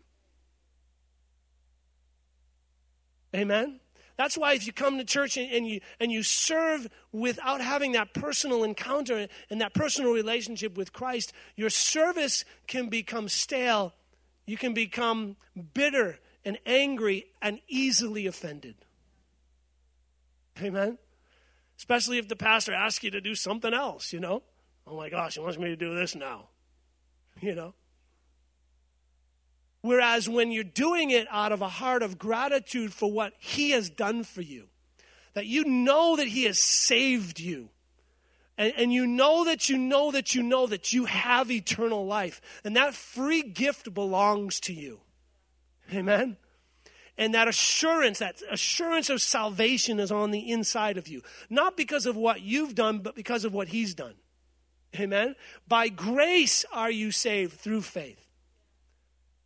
[3.35, 3.79] Amen.
[4.15, 7.93] That's why if you come to church and, and, you and you serve without having
[7.93, 13.93] that personal encounter and that personal relationship with Christ, your service can become stale.
[14.45, 15.35] You can become
[15.73, 18.75] bitter and angry and easily offended.
[20.61, 20.99] Amen?
[21.77, 24.43] Especially if the pastor asks you to do something else, you know?
[24.85, 26.49] Oh my gosh, he wants me to do this now.
[27.41, 27.73] You know?
[29.83, 33.89] Whereas when you're doing it out of a heart of gratitude for what he has
[33.89, 34.69] done for you,
[35.33, 37.67] that you know that he has saved you,
[38.57, 42.39] and, and, you know that you know that you know that you have eternal life,
[42.63, 45.01] and that free gift belongs to you.
[45.93, 46.37] Amen?
[47.17, 51.23] And that assurance, that assurance of salvation is on the inside of you.
[51.49, 54.15] Not because of what you've done, but because of what He's done.
[54.97, 55.35] Amen?
[55.67, 58.22] By grace are you saved through faith.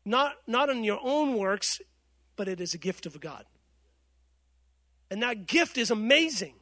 [0.07, 1.81] Not, not in your own works,
[2.37, 3.43] but it is a gift of God.
[5.11, 6.53] And that gift is amazing.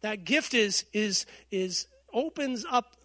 [0.00, 2.96] That gift is, is, is opens up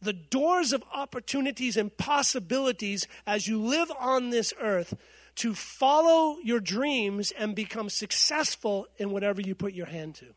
[0.00, 4.94] the doors of opportunities and possibilities as you live on this earth
[5.34, 10.32] to follow your dreams and become successful in whatever you put your hand to.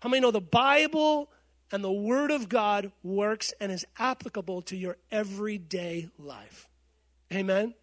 [0.00, 1.30] How many know the Bible
[1.70, 6.66] and the Word of God works and is applicable to your everyday life?
[7.32, 7.74] Amen?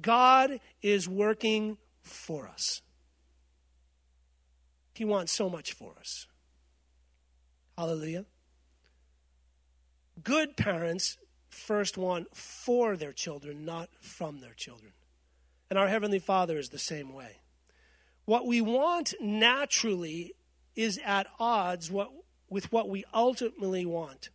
[0.00, 2.82] God is working for us.
[4.94, 6.26] He wants so much for us.
[7.76, 8.24] Hallelujah.
[10.22, 14.92] Good parents first want for their children, not from their children.
[15.70, 17.40] And our Heavenly Father is the same way.
[18.24, 20.34] What we want naturally
[20.76, 22.10] is at odds what,
[22.48, 24.30] with what we ultimately want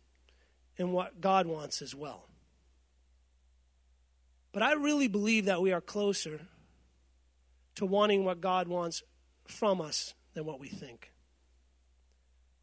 [0.78, 2.29] and what God wants as well.
[4.52, 6.40] But I really believe that we are closer
[7.76, 9.02] to wanting what God wants
[9.46, 11.12] from us than what we think.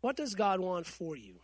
[0.02, 1.36] What does God want for you?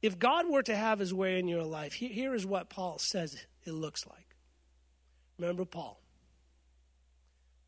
[0.00, 3.46] If God were to have his way in your life, here is what Paul says
[3.64, 4.36] it looks like.
[5.38, 6.00] Remember Paul.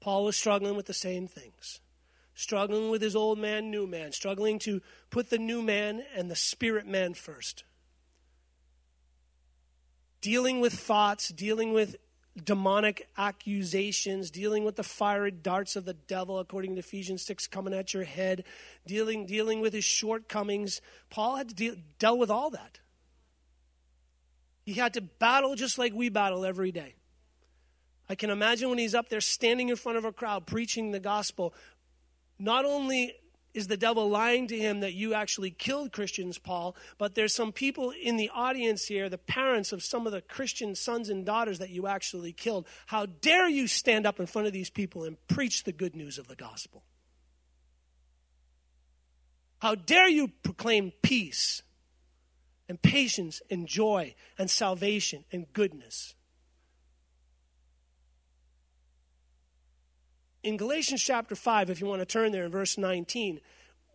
[0.01, 1.81] Paul was struggling with the same things.
[2.35, 6.37] Struggling with his old man, new man, struggling to put the new man and the
[6.37, 7.65] spirit man first.
[10.21, 11.97] Dealing with thoughts, dealing with
[12.45, 17.75] demonic accusations, dealing with the fiery darts of the devil, according to Ephesians 6, coming
[17.75, 18.45] at your head,
[18.87, 20.81] dealing, dealing with his shortcomings.
[21.09, 22.79] Paul had to deal, deal with all that.
[24.65, 26.95] He had to battle just like we battle every day.
[28.09, 31.01] I can imagine when he's up there standing in front of a crowd preaching the
[31.01, 31.55] gospel,
[32.39, 33.15] not only
[33.55, 37.53] is the devil lying to him that you actually killed Christians, Paul, but there's some
[37.53, 41.59] people in the audience here, the parents of some of the Christian sons and daughters
[41.59, 42.67] that you actually killed.
[42.87, 46.19] How dare you stand up in front of these people and preach the good news
[46.19, 46.85] of the gospel?
[49.61, 51.63] How dare you proclaim peace
[52.71, 56.15] and patience and joy and salvation and goodness.
[60.43, 63.41] In Galatians chapter 5, if you want to turn there in verse 19,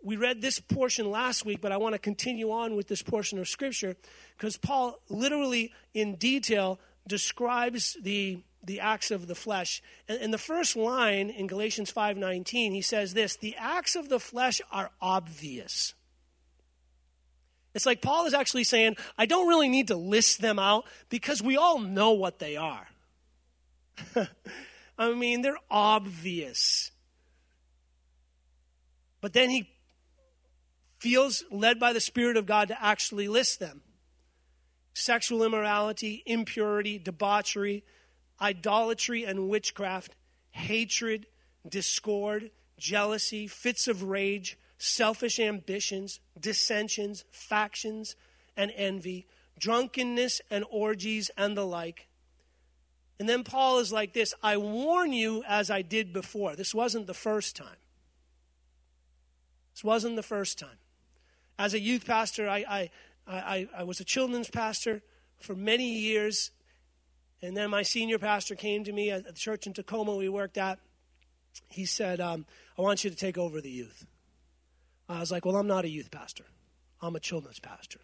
[0.03, 3.39] we read this portion last week, but I want to continue on with this portion
[3.39, 3.95] of Scripture
[4.37, 9.81] because Paul literally in detail describes the, the acts of the flesh.
[10.07, 14.19] And in the first line in Galatians 5:19, he says this, "The acts of the
[14.19, 15.95] flesh are obvious."
[17.73, 21.41] It's like Paul is actually saying, I don't really need to list them out because
[21.41, 22.87] we all know what they are.
[24.97, 26.91] I mean, they're obvious.
[29.21, 29.69] But then he
[30.99, 33.81] feels led by the Spirit of God to actually list them
[34.93, 37.83] sexual immorality, impurity, debauchery,
[38.41, 40.15] idolatry and witchcraft,
[40.51, 41.27] hatred,
[41.67, 48.15] discord, jealousy, fits of rage, selfish ambitions, dissensions, factions,
[48.55, 49.27] and envy,
[49.59, 52.07] drunkenness and orgies and the like.
[53.19, 56.55] And then Paul is like this I warn you as I did before.
[56.55, 57.77] This wasn't the first time.
[59.73, 60.77] This wasn't the first time.
[61.57, 62.89] As a youth pastor, I, I,
[63.27, 65.01] I, I was a children's pastor
[65.39, 66.51] for many years.
[67.41, 70.57] And then my senior pastor came to me at the church in Tacoma we worked
[70.57, 70.79] at.
[71.69, 72.45] He said, um,
[72.77, 74.05] I want you to take over the youth.
[75.07, 76.45] I was like, Well, I'm not a youth pastor,
[77.01, 77.99] I'm a children's pastor.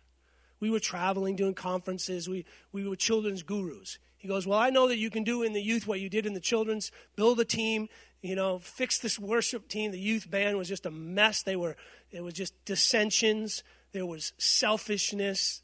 [0.59, 3.97] We were traveling, doing conferences, we, we were children's gurus.
[4.21, 6.27] He goes, Well, I know that you can do in the youth what you did
[6.27, 7.89] in the children's, build a team,
[8.21, 9.91] you know, fix this worship team.
[9.91, 11.41] The youth band was just a mess.
[11.41, 11.75] They were,
[12.11, 13.63] it was just dissensions,
[13.93, 15.63] there was selfishness,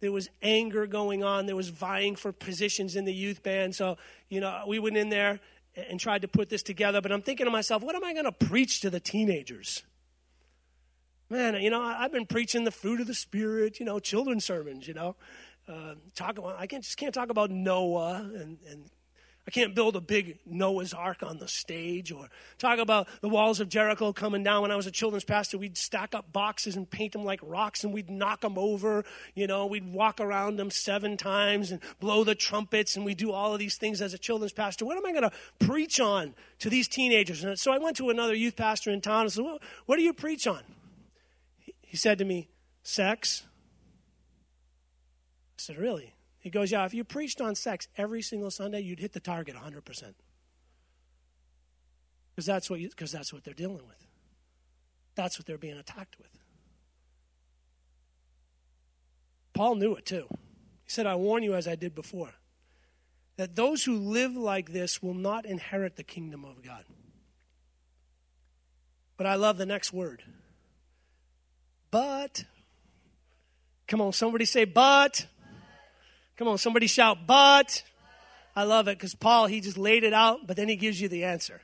[0.00, 3.76] there was anger going on, there was vying for positions in the youth band.
[3.76, 3.98] So,
[4.30, 5.38] you know, we went in there
[5.76, 8.24] and tried to put this together, but I'm thinking to myself, what am I going
[8.24, 9.82] to preach to the teenagers?
[11.28, 14.88] Man, you know, I've been preaching the fruit of the Spirit, you know, children's sermons,
[14.88, 15.16] you know.
[15.70, 18.90] Uh, talk about, I can't, just can't talk about Noah and, and
[19.46, 23.60] I can't build a big Noah's Ark on the stage or talk about the walls
[23.60, 24.62] of Jericho coming down.
[24.62, 27.84] When I was a children's pastor, we'd stack up boxes and paint them like rocks
[27.84, 29.04] and we'd knock them over.
[29.34, 33.30] You know, we'd walk around them seven times and blow the trumpets and we do
[33.30, 34.84] all of these things as a children's pastor.
[34.84, 37.44] What am I going to preach on to these teenagers?
[37.44, 40.02] And so I went to another youth pastor in town and said, well, What do
[40.02, 40.62] you preach on?
[41.80, 42.48] He said to me,
[42.82, 43.44] Sex.
[45.60, 46.14] I said, Really?
[46.38, 49.54] He goes, Yeah, if you preached on sex every single Sunday, you'd hit the target
[49.54, 50.14] 100%.
[52.34, 54.06] Because that's, what because that's what they're dealing with.
[55.14, 56.30] That's what they're being attacked with.
[59.52, 60.26] Paul knew it too.
[60.30, 62.32] He said, I warn you as I did before,
[63.36, 66.84] that those who live like this will not inherit the kingdom of God.
[69.18, 70.22] But I love the next word.
[71.90, 72.44] But,
[73.86, 75.26] come on, somebody say, but.
[76.40, 77.82] Come on, somebody shout, but.
[78.56, 81.06] I love it because Paul, he just laid it out, but then he gives you
[81.06, 81.60] the answer.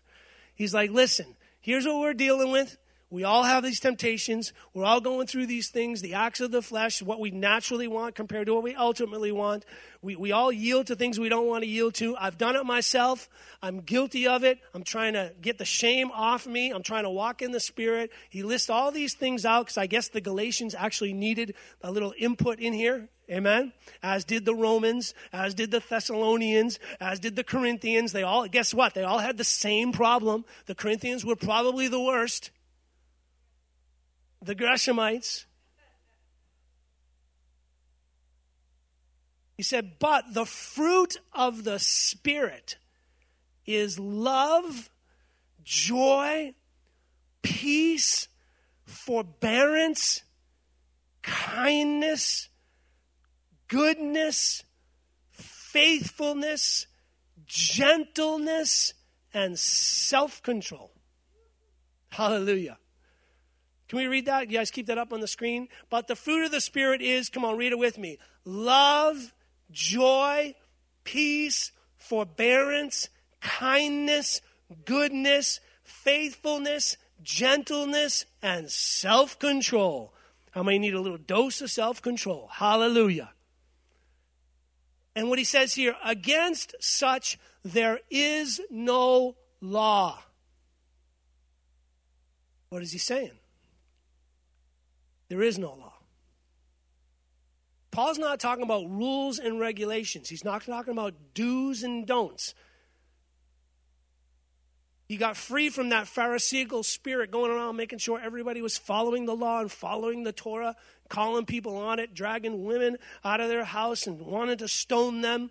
[0.54, 2.76] He's like, listen, here's what we're dealing with.
[3.16, 4.52] We all have these temptations.
[4.74, 8.14] We're all going through these things, the acts of the flesh, what we naturally want
[8.14, 9.64] compared to what we ultimately want.
[10.02, 12.14] We, we all yield to things we don't want to yield to.
[12.18, 13.30] I've done it myself.
[13.62, 14.58] I'm guilty of it.
[14.74, 16.68] I'm trying to get the shame off me.
[16.68, 18.10] I'm trying to walk in the Spirit.
[18.28, 22.12] He lists all these things out because I guess the Galatians actually needed a little
[22.18, 23.08] input in here.
[23.30, 23.72] Amen.
[24.02, 28.12] As did the Romans, as did the Thessalonians, as did the Corinthians.
[28.12, 28.92] They all, guess what?
[28.92, 30.44] They all had the same problem.
[30.66, 32.50] The Corinthians were probably the worst
[34.42, 35.46] the Greshamites.
[39.56, 42.76] He said, But the fruit of the Spirit
[43.64, 44.90] is love,
[45.64, 46.54] joy,
[47.42, 48.28] peace,
[48.84, 50.22] forbearance,
[51.22, 52.48] kindness,
[53.68, 54.62] goodness,
[55.30, 56.86] faithfulness,
[57.46, 58.92] gentleness,
[59.34, 60.92] and self control.
[62.10, 62.78] Hallelujah.
[63.88, 64.50] Can we read that?
[64.50, 65.68] You guys keep that up on the screen.
[65.90, 69.32] But the fruit of the Spirit is, come on, read it with me love,
[69.70, 70.54] joy,
[71.04, 73.08] peace, forbearance,
[73.40, 74.40] kindness,
[74.84, 80.12] goodness, faithfulness, gentleness, and self control.
[80.50, 82.48] How many need a little dose of self control?
[82.52, 83.30] Hallelujah.
[85.14, 90.22] And what he says here against such there is no law.
[92.68, 93.32] What is he saying?
[95.28, 95.94] There is no law.
[97.90, 100.28] Paul's not talking about rules and regulations.
[100.28, 102.54] He's not talking about do's and don'ts.
[105.08, 109.36] He got free from that Pharisaical spirit going around making sure everybody was following the
[109.36, 110.74] law and following the Torah,
[111.08, 115.50] calling people on it, dragging women out of their house and wanting to stone them.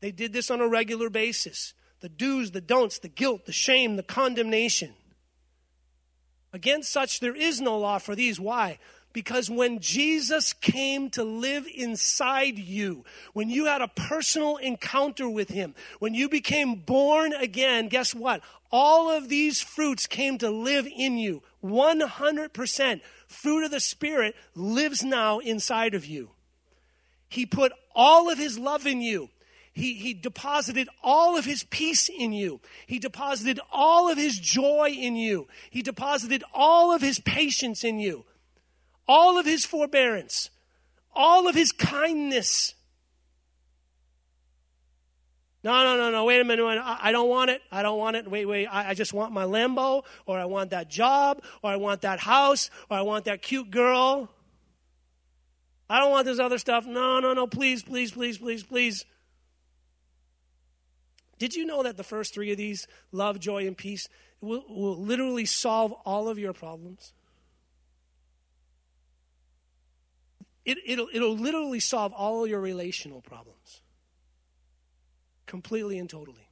[0.00, 1.72] They did this on a regular basis.
[2.00, 4.94] The do's, the don'ts, the guilt, the shame, the condemnation.
[6.52, 8.40] Against such there is no law for these.
[8.40, 8.78] Why?
[9.12, 15.48] Because when Jesus came to live inside you, when you had a personal encounter with
[15.48, 18.40] Him, when you became born again, guess what?
[18.70, 21.42] All of these fruits came to live in you.
[21.64, 26.30] 100% fruit of the Spirit lives now inside of you.
[27.28, 29.28] He put all of His love in you.
[29.80, 32.60] He, he deposited all of His peace in you.
[32.86, 35.48] He deposited all of His joy in you.
[35.70, 38.26] He deposited all of His patience in you.
[39.08, 40.50] All of His forbearance.
[41.14, 42.74] All of His kindness.
[45.64, 46.26] No, no, no, no.
[46.26, 46.62] Wait a minute.
[46.84, 47.62] I, don't want it.
[47.72, 48.30] I don't want it.
[48.30, 48.66] Wait, wait.
[48.66, 52.18] I, I just want my Lambo, or I want that job, or I want that
[52.18, 54.28] house, or I want that cute girl.
[55.88, 56.84] I don't want this other stuff.
[56.84, 57.46] No, no, no.
[57.46, 59.06] Please, please, please, please, please.
[61.40, 64.08] Did you know that the first three of these, love, joy, and peace,
[64.42, 67.14] will, will literally solve all of your problems?
[70.66, 73.80] It, it'll, it'll literally solve all your relational problems
[75.46, 76.46] completely and totally.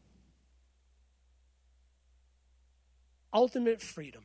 [3.34, 4.24] Ultimate freedom.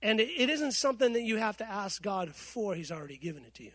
[0.00, 3.54] And it isn't something that you have to ask God for, He's already given it
[3.54, 3.72] to you.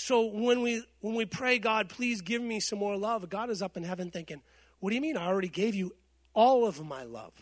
[0.00, 3.60] So when we when we pray, God, please give me some more love, God is
[3.60, 4.40] up in heaven thinking,
[4.78, 5.16] What do you mean?
[5.16, 5.92] I already gave you
[6.34, 7.32] all of my love.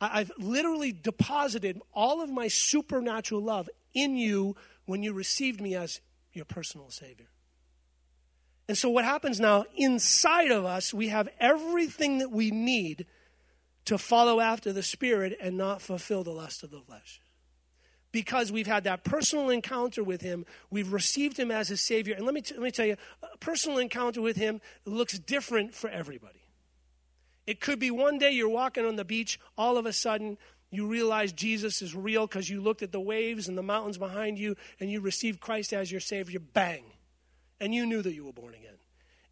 [0.00, 4.56] I've literally deposited all of my supernatural love in you
[4.86, 6.00] when you received me as
[6.32, 7.28] your personal Savior.
[8.66, 13.06] And so, what happens now, inside of us, we have everything that we need
[13.84, 17.20] to follow after the Spirit and not fulfill the lust of the flesh.
[18.12, 22.14] Because we've had that personal encounter with Him, we've received Him as a Savior.
[22.14, 25.74] And let me, t- let me tell you, a personal encounter with Him looks different
[25.74, 26.42] for everybody.
[27.46, 30.38] It could be one day you're walking on the beach, all of a sudden,
[30.70, 34.38] you realize Jesus is real because you looked at the waves and the mountains behind
[34.38, 36.38] you and you received Christ as your Savior.
[36.38, 36.84] Bang
[37.60, 38.78] and you knew that you were born again.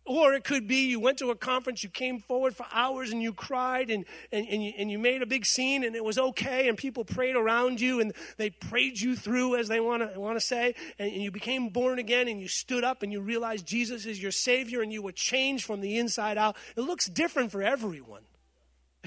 [0.08, 3.22] Or it could be you went to a conference, you came forward for hours and
[3.22, 6.16] you cried and, and, and, you, and you made a big scene and it was
[6.18, 10.18] okay and people prayed around you and they prayed you through, as they want to
[10.18, 13.20] want to say, and, and you became born again and you stood up and you
[13.20, 16.56] realized Jesus is your Savior and you were changed from the inside out.
[16.74, 18.22] It looks different for everyone.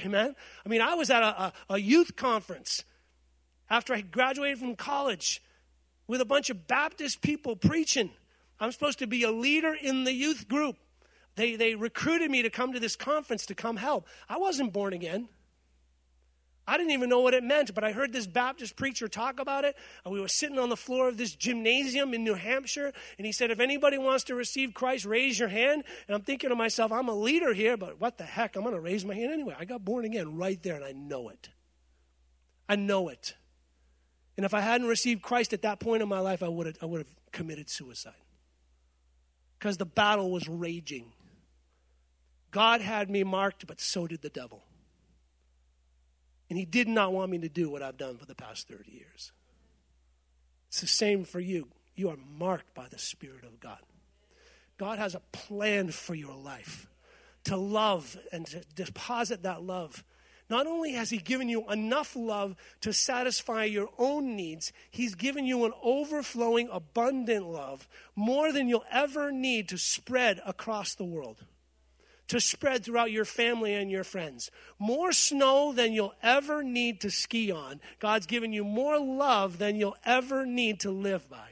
[0.06, 0.36] Amen?
[0.64, 2.86] I mean, I was at a, a, a youth conference
[3.72, 5.42] after I graduated from college
[6.06, 8.12] with a bunch of Baptist people preaching.
[8.60, 10.76] I'm supposed to be a leader in the youth group.
[11.36, 14.08] They, they recruited me to come to this conference to come help.
[14.28, 15.30] I wasn't born again.
[16.68, 19.66] I didn't even know what it meant, but I heard this Baptist preacher talk about
[19.66, 19.76] it.
[20.06, 23.32] And we were sitting on the floor of this gymnasium in New Hampshire, and he
[23.32, 25.84] said, If anybody wants to receive Christ, raise your hand.
[26.08, 28.56] And I'm thinking to myself, I'm a leader here, but what the heck?
[28.56, 29.56] I'm going to raise my hand anyway.
[29.58, 31.50] I got born again right there, and I know it.
[32.70, 33.36] I know it.
[34.38, 36.78] And if I hadn't received Christ at that point in my life, I would have,
[36.82, 38.14] I would have committed suicide
[39.58, 41.12] because the battle was raging.
[42.52, 44.64] God had me marked, but so did the devil.
[46.50, 48.92] And he did not want me to do what I've done for the past 30
[48.92, 49.32] years.
[50.68, 51.70] It's the same for you.
[51.96, 53.80] You are marked by the Spirit of God.
[54.78, 56.88] God has a plan for your life
[57.46, 60.04] to love and to deposit that love
[60.52, 65.46] not only has He given you enough love to satisfy your own needs, He's given
[65.46, 67.88] you an overflowing, abundant love,
[68.18, 71.46] more than you'll ever need to spread across the world,
[72.32, 74.52] to spread throughout your family and your friends.
[74.78, 77.80] More snow than you'll ever need to ski on.
[78.00, 81.48] God's given you more love than you'll ever need to live by.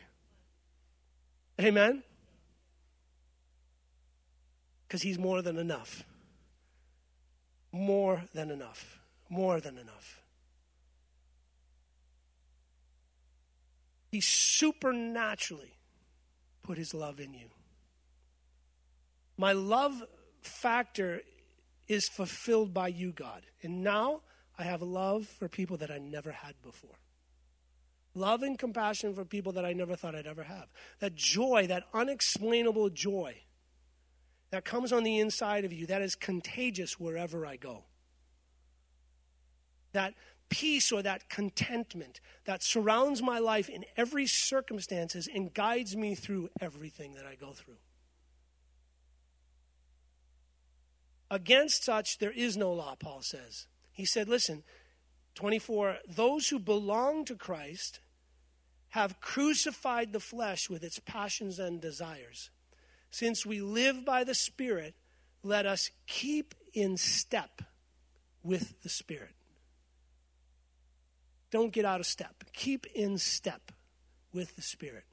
[1.61, 2.03] Amen?
[4.87, 6.03] Because He's more than enough
[7.71, 8.99] more than enough.
[9.29, 10.21] More than enough.
[14.11, 15.77] He supernaturally
[16.63, 17.49] put his love in you.
[19.37, 20.03] My love
[20.41, 21.21] factor
[21.87, 23.43] is fulfilled by you, God.
[23.63, 24.21] And now
[24.57, 26.95] I have love for people that I never had before.
[28.13, 30.67] Love and compassion for people that I never thought I'd ever have.
[30.99, 33.35] That joy, that unexplainable joy
[34.51, 37.85] that comes on the inside of you that is contagious wherever I go.
[39.93, 40.15] That
[40.49, 46.49] peace or that contentment that surrounds my life in every circumstances and guides me through
[46.59, 47.77] everything that I go through.
[51.31, 53.67] Against such there is no law, Paul says.
[53.91, 54.63] He said, listen,
[55.35, 57.99] 24, those who belong to Christ
[58.89, 62.49] have crucified the flesh with its passions and desires.
[63.11, 64.95] Since we live by the Spirit,
[65.43, 67.61] let us keep in step
[68.43, 69.35] with the Spirit.
[71.51, 72.43] Don't get out of step.
[72.53, 73.71] Keep in step
[74.33, 75.05] with the Spirit.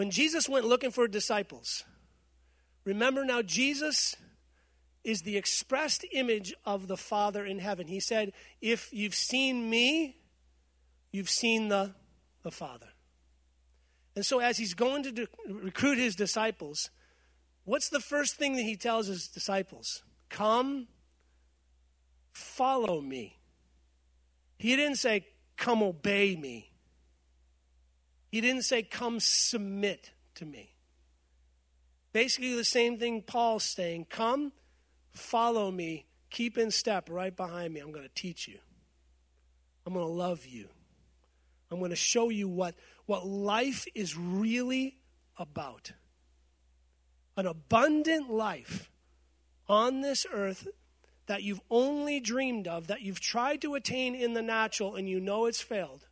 [0.00, 1.84] When Jesus went looking for disciples,
[2.84, 4.16] Remember now, Jesus
[5.04, 7.86] is the expressed image of the Father in heaven.
[7.86, 8.32] He said,
[8.62, 10.16] If you've seen me,
[11.12, 11.94] you've seen the,
[12.42, 12.86] the Father.
[14.16, 16.88] And so, as he's going to recruit his disciples,
[17.64, 20.02] what's the first thing that he tells his disciples?
[20.30, 20.88] Come,
[22.32, 23.36] follow me.
[24.56, 25.26] He didn't say,
[25.58, 26.69] Come obey me.
[28.30, 30.74] He didn't say, Come submit to me.
[32.12, 34.52] Basically, the same thing Paul's saying Come,
[35.10, 37.80] follow me, keep in step right behind me.
[37.80, 38.58] I'm going to teach you,
[39.86, 40.68] I'm going to love you.
[41.70, 42.74] I'm going to show you what,
[43.06, 44.96] what life is really
[45.38, 45.92] about.
[47.36, 48.90] An abundant life
[49.68, 50.66] on this earth
[51.26, 55.20] that you've only dreamed of, that you've tried to attain in the natural and you
[55.20, 56.08] know it's failed,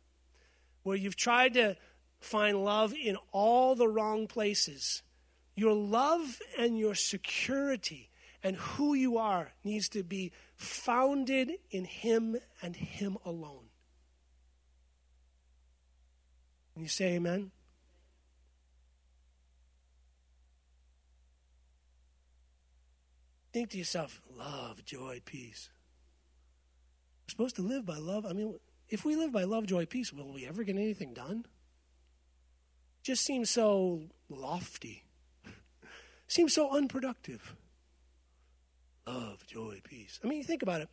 [0.83, 1.75] where you've tried to
[2.19, 5.01] find love in all the wrong places.
[5.55, 8.09] Your love and your security
[8.43, 13.65] and who you are needs to be founded in Him and Him alone.
[16.73, 17.51] Can you say amen?
[23.51, 25.69] Think to yourself, love, joy, peace.
[27.25, 28.25] We're supposed to live by love.
[28.25, 31.45] I mean, if we live by love, joy, peace, will we ever get anything done?
[33.09, 35.03] Just seems so lofty.
[36.27, 37.55] seems so unproductive.
[39.07, 40.19] Love, joy, peace.
[40.23, 40.89] I mean, you think about it.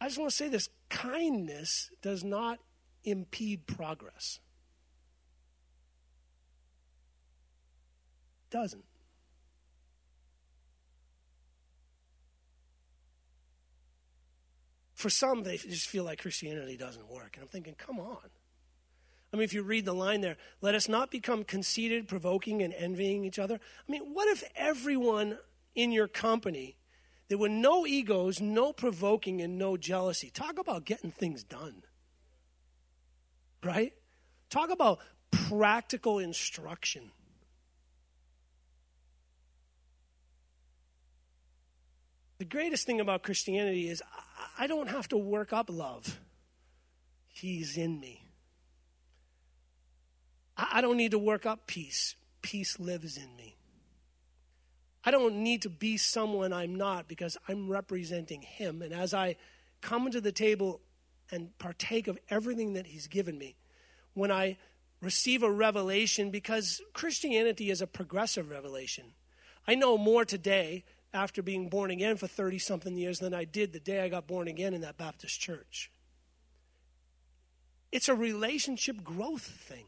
[0.00, 2.60] I just want to say this kindness does not
[3.04, 4.40] impede progress.
[8.48, 8.86] Doesn't.
[14.94, 17.32] For some, they just feel like Christianity doesn't work.
[17.34, 18.30] And I'm thinking, come on.
[19.32, 22.74] I mean, if you read the line there, let us not become conceited, provoking, and
[22.74, 23.54] envying each other.
[23.54, 25.38] I mean, what if everyone
[25.74, 26.76] in your company,
[27.28, 30.30] there were no egos, no provoking, and no jealousy?
[30.30, 31.82] Talk about getting things done.
[33.64, 33.94] Right?
[34.50, 34.98] Talk about
[35.30, 37.10] practical instruction.
[42.36, 44.02] The greatest thing about Christianity is
[44.58, 46.18] I don't have to work up love.
[47.28, 48.21] He's in me.
[50.56, 52.14] I don't need to work up peace.
[52.42, 53.56] Peace lives in me.
[55.04, 58.82] I don't need to be someone I'm not because I'm representing Him.
[58.82, 59.36] And as I
[59.80, 60.80] come to the table
[61.30, 63.56] and partake of everything that He's given me,
[64.14, 64.58] when I
[65.00, 69.14] receive a revelation, because Christianity is a progressive revelation,
[69.66, 70.84] I know more today
[71.14, 74.26] after being born again for 30 something years than I did the day I got
[74.26, 75.90] born again in that Baptist church.
[77.90, 79.86] It's a relationship growth thing.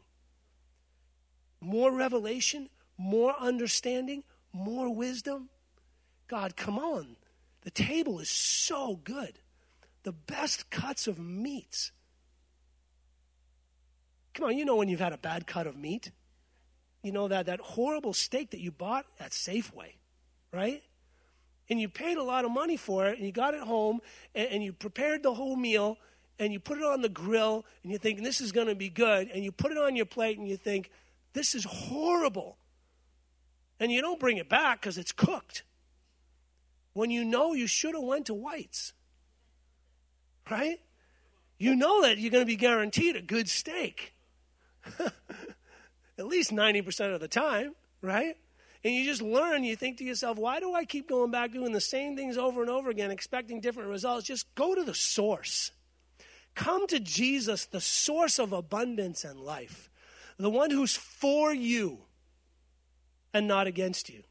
[1.65, 5.49] More revelation, more understanding, more wisdom.
[6.27, 7.17] God, come on.
[7.61, 9.39] The table is so good.
[10.03, 11.91] The best cuts of meats.
[14.35, 16.11] Come on, you know when you've had a bad cut of meat.
[17.01, 19.93] You know that, that horrible steak that you bought at Safeway,
[20.51, 20.83] right?
[21.69, 23.99] and you paid a lot of money for it and you got it home
[24.33, 25.97] and, and you prepared the whole meal
[26.37, 28.89] and you put it on the grill and you think this is going to be
[28.89, 30.91] good and you put it on your plate and you think
[31.35, 32.57] this is horrible.
[33.79, 35.63] And you don't bring it back because it's cooked.
[36.93, 38.93] When you know you should have went to whites
[40.49, 40.79] right?
[41.57, 44.13] You know that you're going to be guaranteed a good steak.
[46.17, 48.35] At least 90% of the time right?
[48.83, 51.71] And you just learn, you think to yourself, why do I keep going back doing
[51.71, 54.27] the same things over and over again, expecting different results?
[54.27, 55.71] Just go to the source.
[56.53, 59.89] Come to Jesus, the source of abundance and life,
[60.37, 61.99] the one who's for you
[63.33, 64.23] and not against you,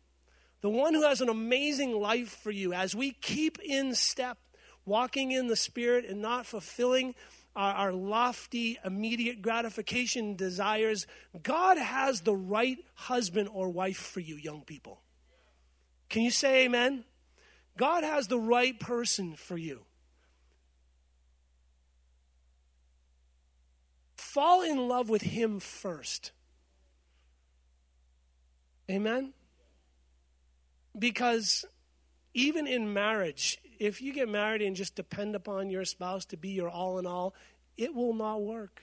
[0.61, 2.72] the one who has an amazing life for you.
[2.72, 4.38] As we keep in step,
[4.86, 7.14] walking in the Spirit and not fulfilling
[7.57, 11.07] our, our lofty, immediate gratification desires,
[11.42, 15.00] God has the right husband or wife for you, young people.
[16.09, 17.05] Can you say amen?
[17.76, 19.80] God has the right person for you.
[24.35, 26.32] Fall in love with Him first.
[28.91, 29.32] Amen?
[30.99, 31.64] Because
[32.35, 36.49] even in marriage, if you get married and just depend upon your spouse to be
[36.49, 37.32] your all in all,
[37.76, 38.82] it will not work.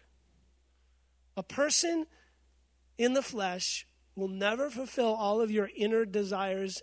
[1.35, 2.05] A person
[2.97, 3.85] in the flesh
[4.15, 6.81] will never fulfill all of your inner desires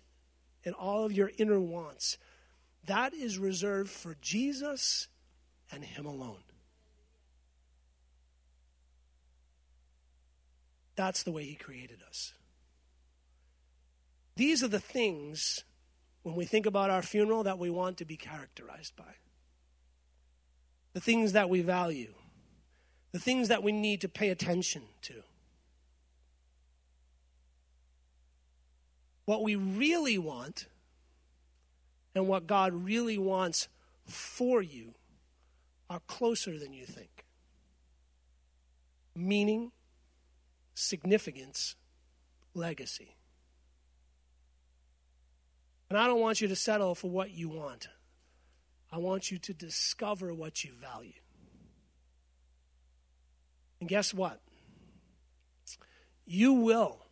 [0.63, 2.19] and all of your inner wants.
[2.85, 5.09] That is reserved for Jesus
[5.73, 6.48] and Him alone.
[10.99, 12.33] That's the way He created us.
[14.35, 15.63] These are the things,
[16.25, 19.15] when we think about our funeral, that we want to be characterized by.
[20.95, 22.15] The things that we value,
[23.13, 25.23] the things that we need to pay attention to.
[29.25, 30.67] What we really want
[32.13, 33.69] and what God really wants
[34.05, 34.95] for you
[35.89, 37.25] are closer than you think.
[39.15, 39.71] Meaning,
[40.79, 41.75] significance,
[42.55, 43.17] legacy.
[45.91, 47.89] And I don't want you to settle for what you want.
[48.93, 51.21] I want you to discover what you value.
[53.81, 54.41] And guess what?
[56.27, 57.07] You will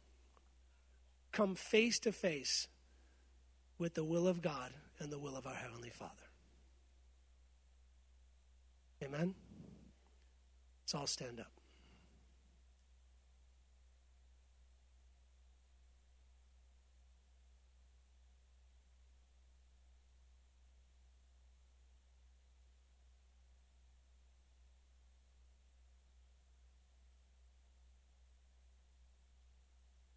[1.32, 2.68] come face to face
[3.78, 6.12] with the will of God and the will of our Heavenly Father.
[9.02, 9.34] Amen?
[10.82, 11.55] Let's all stand up.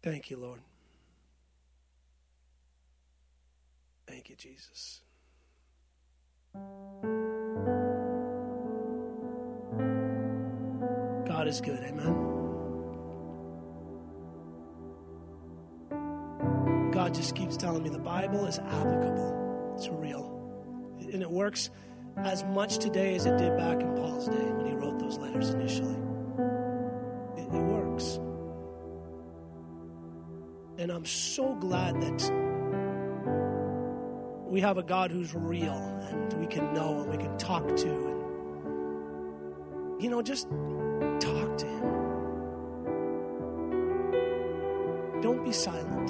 [0.02, 0.60] Thank you, Lord.
[4.06, 5.02] Thank you, Jesus.
[11.26, 11.80] God is good.
[11.80, 12.30] Amen.
[16.92, 20.36] God just keeps telling me the Bible is applicable, it's real.
[20.98, 21.70] And it works
[22.18, 25.50] as much today as it did back in Paul's day when he wrote those letters
[25.50, 25.96] initially.
[27.36, 27.79] It, it works.
[30.80, 32.32] And I'm so glad that
[34.46, 37.86] we have a God who's real and we can know and we can talk to.
[37.86, 41.82] And, you know, just talk to Him.
[45.20, 46.08] Don't be silent.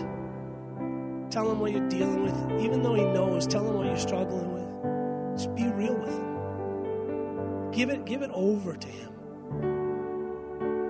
[1.33, 2.63] Tell Him what you're dealing with.
[2.63, 5.37] Even though He knows, tell Him what you're struggling with.
[5.37, 7.71] Just be real with Him.
[7.73, 9.11] Give it, give it over to Him.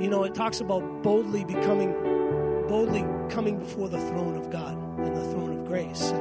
[0.03, 1.95] You know, it talks about boldly becoming,
[2.71, 6.13] boldly coming before the throne of God and the throne of grace.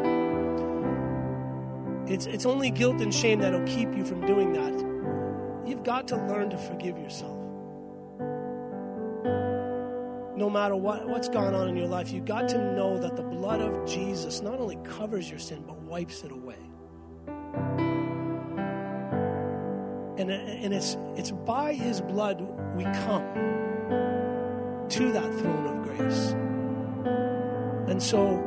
[2.12, 5.70] It's, it's only guilt and shame that'll keep you from doing that.
[5.70, 7.38] You've got to learn to forgive yourself.
[10.36, 13.22] No matter what, what's gone on in your life, you've got to know that the
[13.22, 16.58] blood of Jesus not only covers your sin, but wipes it away.
[20.18, 22.42] And, and it's, it's by his blood
[22.76, 23.69] we come
[24.90, 26.32] to that throne of grace.
[27.90, 28.44] And so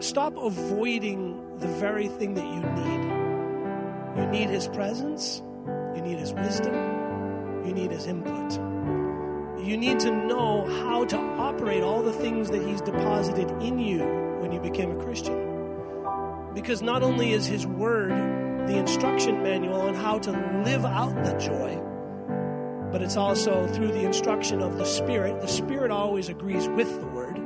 [0.00, 4.20] stop avoiding the very thing that you need.
[4.20, 5.42] You need his presence,
[5.94, 6.74] you need his wisdom,
[7.66, 8.52] you need his input.
[9.64, 14.00] You need to know how to operate all the things that he's deposited in you
[14.40, 15.48] when you became a Christian.
[16.54, 18.10] Because not only is his word
[18.66, 20.30] the instruction manual on how to
[20.64, 21.80] live out the joy,
[22.92, 25.40] but it's also through the instruction of the Spirit.
[25.40, 27.36] The Spirit always agrees with the Word,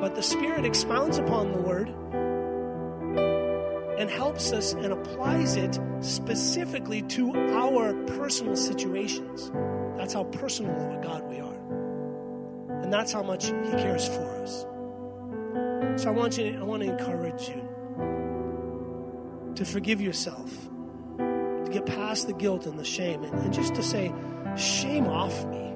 [0.00, 1.88] but the Spirit expounds upon the Word
[3.98, 9.50] and helps us and applies it specifically to our personal situations.
[9.96, 12.82] That's how personal of a God we are.
[12.82, 14.64] And that's how much He cares for us.
[16.00, 17.68] So I want you I want to encourage you
[19.56, 20.48] to forgive yourself,
[21.68, 24.12] to get past the guilt and the shame, and, and just to say,
[24.56, 25.74] shame off me.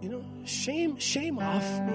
[0.00, 1.92] You know, shame, shame off me.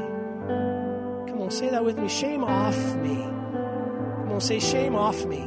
[1.28, 2.10] Come on, say that with me.
[2.10, 3.16] Shame off me.
[3.16, 5.40] Come on, say shame off me.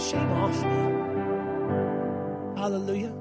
[0.00, 0.92] Shame off me.
[2.60, 3.12] Hallelujah.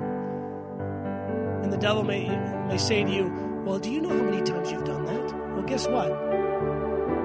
[1.64, 2.30] And the devil may,
[2.68, 5.34] may say to you, Well, do you know how many times you've done that?
[5.54, 6.10] Well, guess what?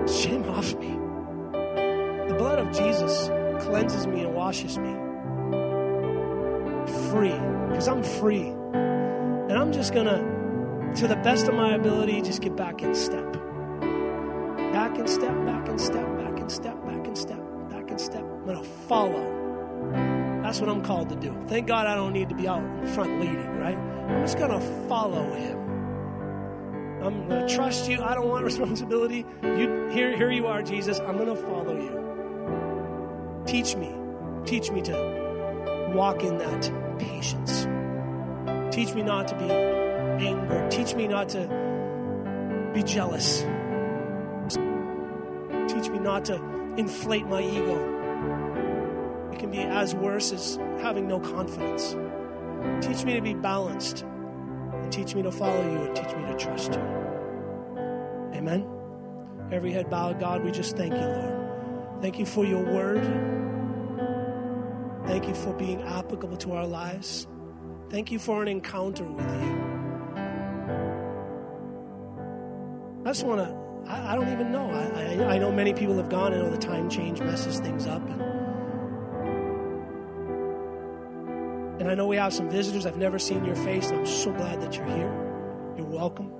[0.08, 1.05] Shame off me.
[2.38, 3.28] Blood of Jesus
[3.64, 5.06] cleanses me and washes me
[7.10, 8.48] free because I'm free.
[8.72, 12.94] And I'm just going to, to the best of my ability, just get back in
[12.94, 13.32] step.
[14.72, 18.22] Back in step, back in step, back in step, back in step, back in step.
[18.22, 20.42] I'm going to follow.
[20.42, 21.36] That's what I'm called to do.
[21.48, 23.76] Thank God I don't need to be out in front leading, right?
[23.76, 25.58] I'm just going to follow Him.
[27.02, 28.02] I'm going to trust you.
[28.02, 29.24] I don't want responsibility.
[29.42, 31.00] You here here you are, Jesus.
[31.00, 32.15] I'm going to follow you.
[33.46, 33.94] Teach me.
[34.44, 37.66] Teach me to walk in that patience.
[38.74, 40.68] Teach me not to be angry.
[40.68, 43.42] Teach me not to be jealous.
[45.68, 46.34] Teach me not to
[46.76, 49.30] inflate my ego.
[49.32, 51.96] It can be as worse as having no confidence.
[52.80, 54.04] Teach me to be balanced.
[54.72, 56.80] and teach me to follow you and teach me to trust you.
[58.34, 58.66] Amen.
[59.52, 61.45] Every head bowed, God, we just thank you, Lord.
[62.00, 63.04] Thank you for your word.
[65.06, 67.26] Thank you for being applicable to our lives.
[67.90, 69.62] Thank you for an encounter with you.
[73.04, 74.68] I just want to I, I don't even know.
[74.70, 76.32] I, I, I know many people have gone.
[76.34, 78.02] I know the time change messes things up.
[78.08, 78.20] And,
[81.80, 82.84] and I know we have some visitors.
[82.86, 83.90] I've never seen your face.
[83.90, 85.74] I'm so glad that you're here.
[85.76, 86.32] You're welcome.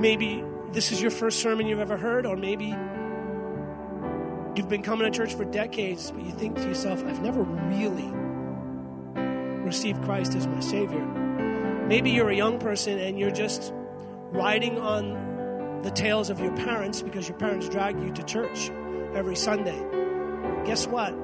[0.00, 2.74] Maybe this is your first sermon you've ever heard, or maybe
[4.54, 8.10] you've been coming to church for decades, but you think to yourself, I've never really
[9.64, 11.04] received Christ as my Savior.
[11.86, 13.72] Maybe you're a young person and you're just
[14.30, 18.70] riding on the tails of your parents because your parents drag you to church
[19.14, 19.80] every Sunday.
[20.66, 21.14] Guess what?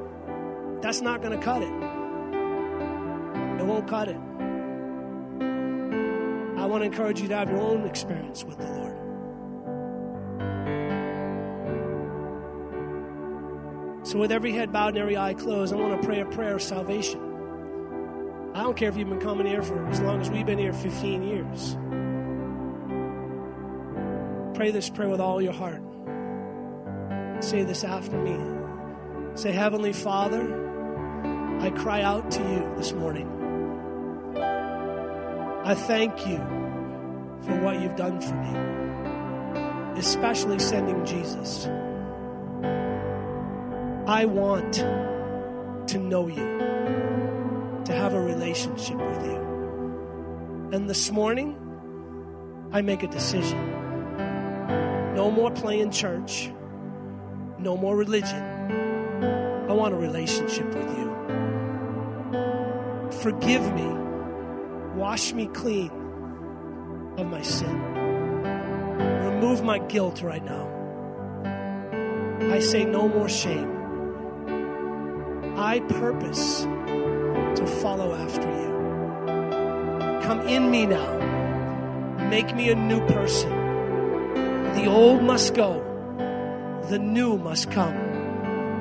[0.81, 1.73] That's not going to cut it.
[3.61, 4.17] It won't cut it.
[6.57, 8.84] I want to encourage you to have your own experience with the Lord.
[14.15, 16.55] So, with every head bowed and every eye closed, I want to pray a prayer
[16.55, 17.21] of salvation.
[18.55, 20.73] I don't care if you've been coming here for as long as we've been here
[20.73, 21.77] 15 years.
[24.57, 25.83] Pray this prayer with all your heart.
[27.43, 28.39] Say this after me.
[29.35, 30.45] Say, Heavenly Father,
[31.61, 33.27] I cry out to you this morning.
[35.65, 36.37] I thank you
[37.43, 41.69] for what you've done for me, especially sending Jesus.
[44.07, 46.59] I want to know you,
[47.87, 50.69] to have a relationship with you.
[50.73, 51.57] And this morning,
[52.71, 53.59] I make a decision.
[55.15, 56.53] No more playing church.
[57.59, 58.43] No more religion.
[59.71, 61.11] I want a relationship with you.
[63.23, 63.89] Forgive me.
[64.97, 65.91] Wash me clean
[67.17, 67.81] of my sin.
[69.25, 70.69] Remove my guilt right now.
[72.53, 73.84] I say no more shame.
[75.57, 80.25] I purpose to follow after you.
[80.27, 81.19] Come in me now.
[82.29, 83.51] Make me a new person.
[84.75, 85.81] The old must go,
[86.89, 87.95] the new must come.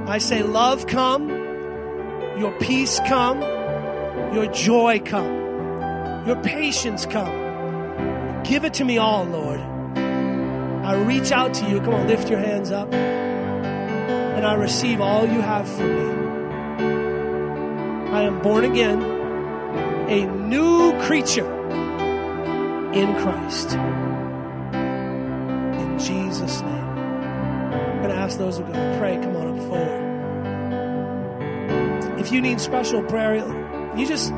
[0.07, 1.29] I say, love come,
[2.39, 3.41] your peace come,
[4.33, 8.41] your joy come, your patience come.
[8.43, 9.59] Give it to me all, Lord.
[9.59, 11.79] I reach out to you.
[11.79, 12.91] Come on, lift your hands up.
[12.93, 16.22] And I receive all you have for me.
[18.13, 21.51] I am born again, a new creature
[22.93, 23.73] in Christ.
[25.81, 26.69] In Jesus' name.
[26.69, 30.03] I'm going to ask those who are going to pray, come on up forward.
[32.19, 33.35] If you need special prayer,
[33.97, 34.31] you just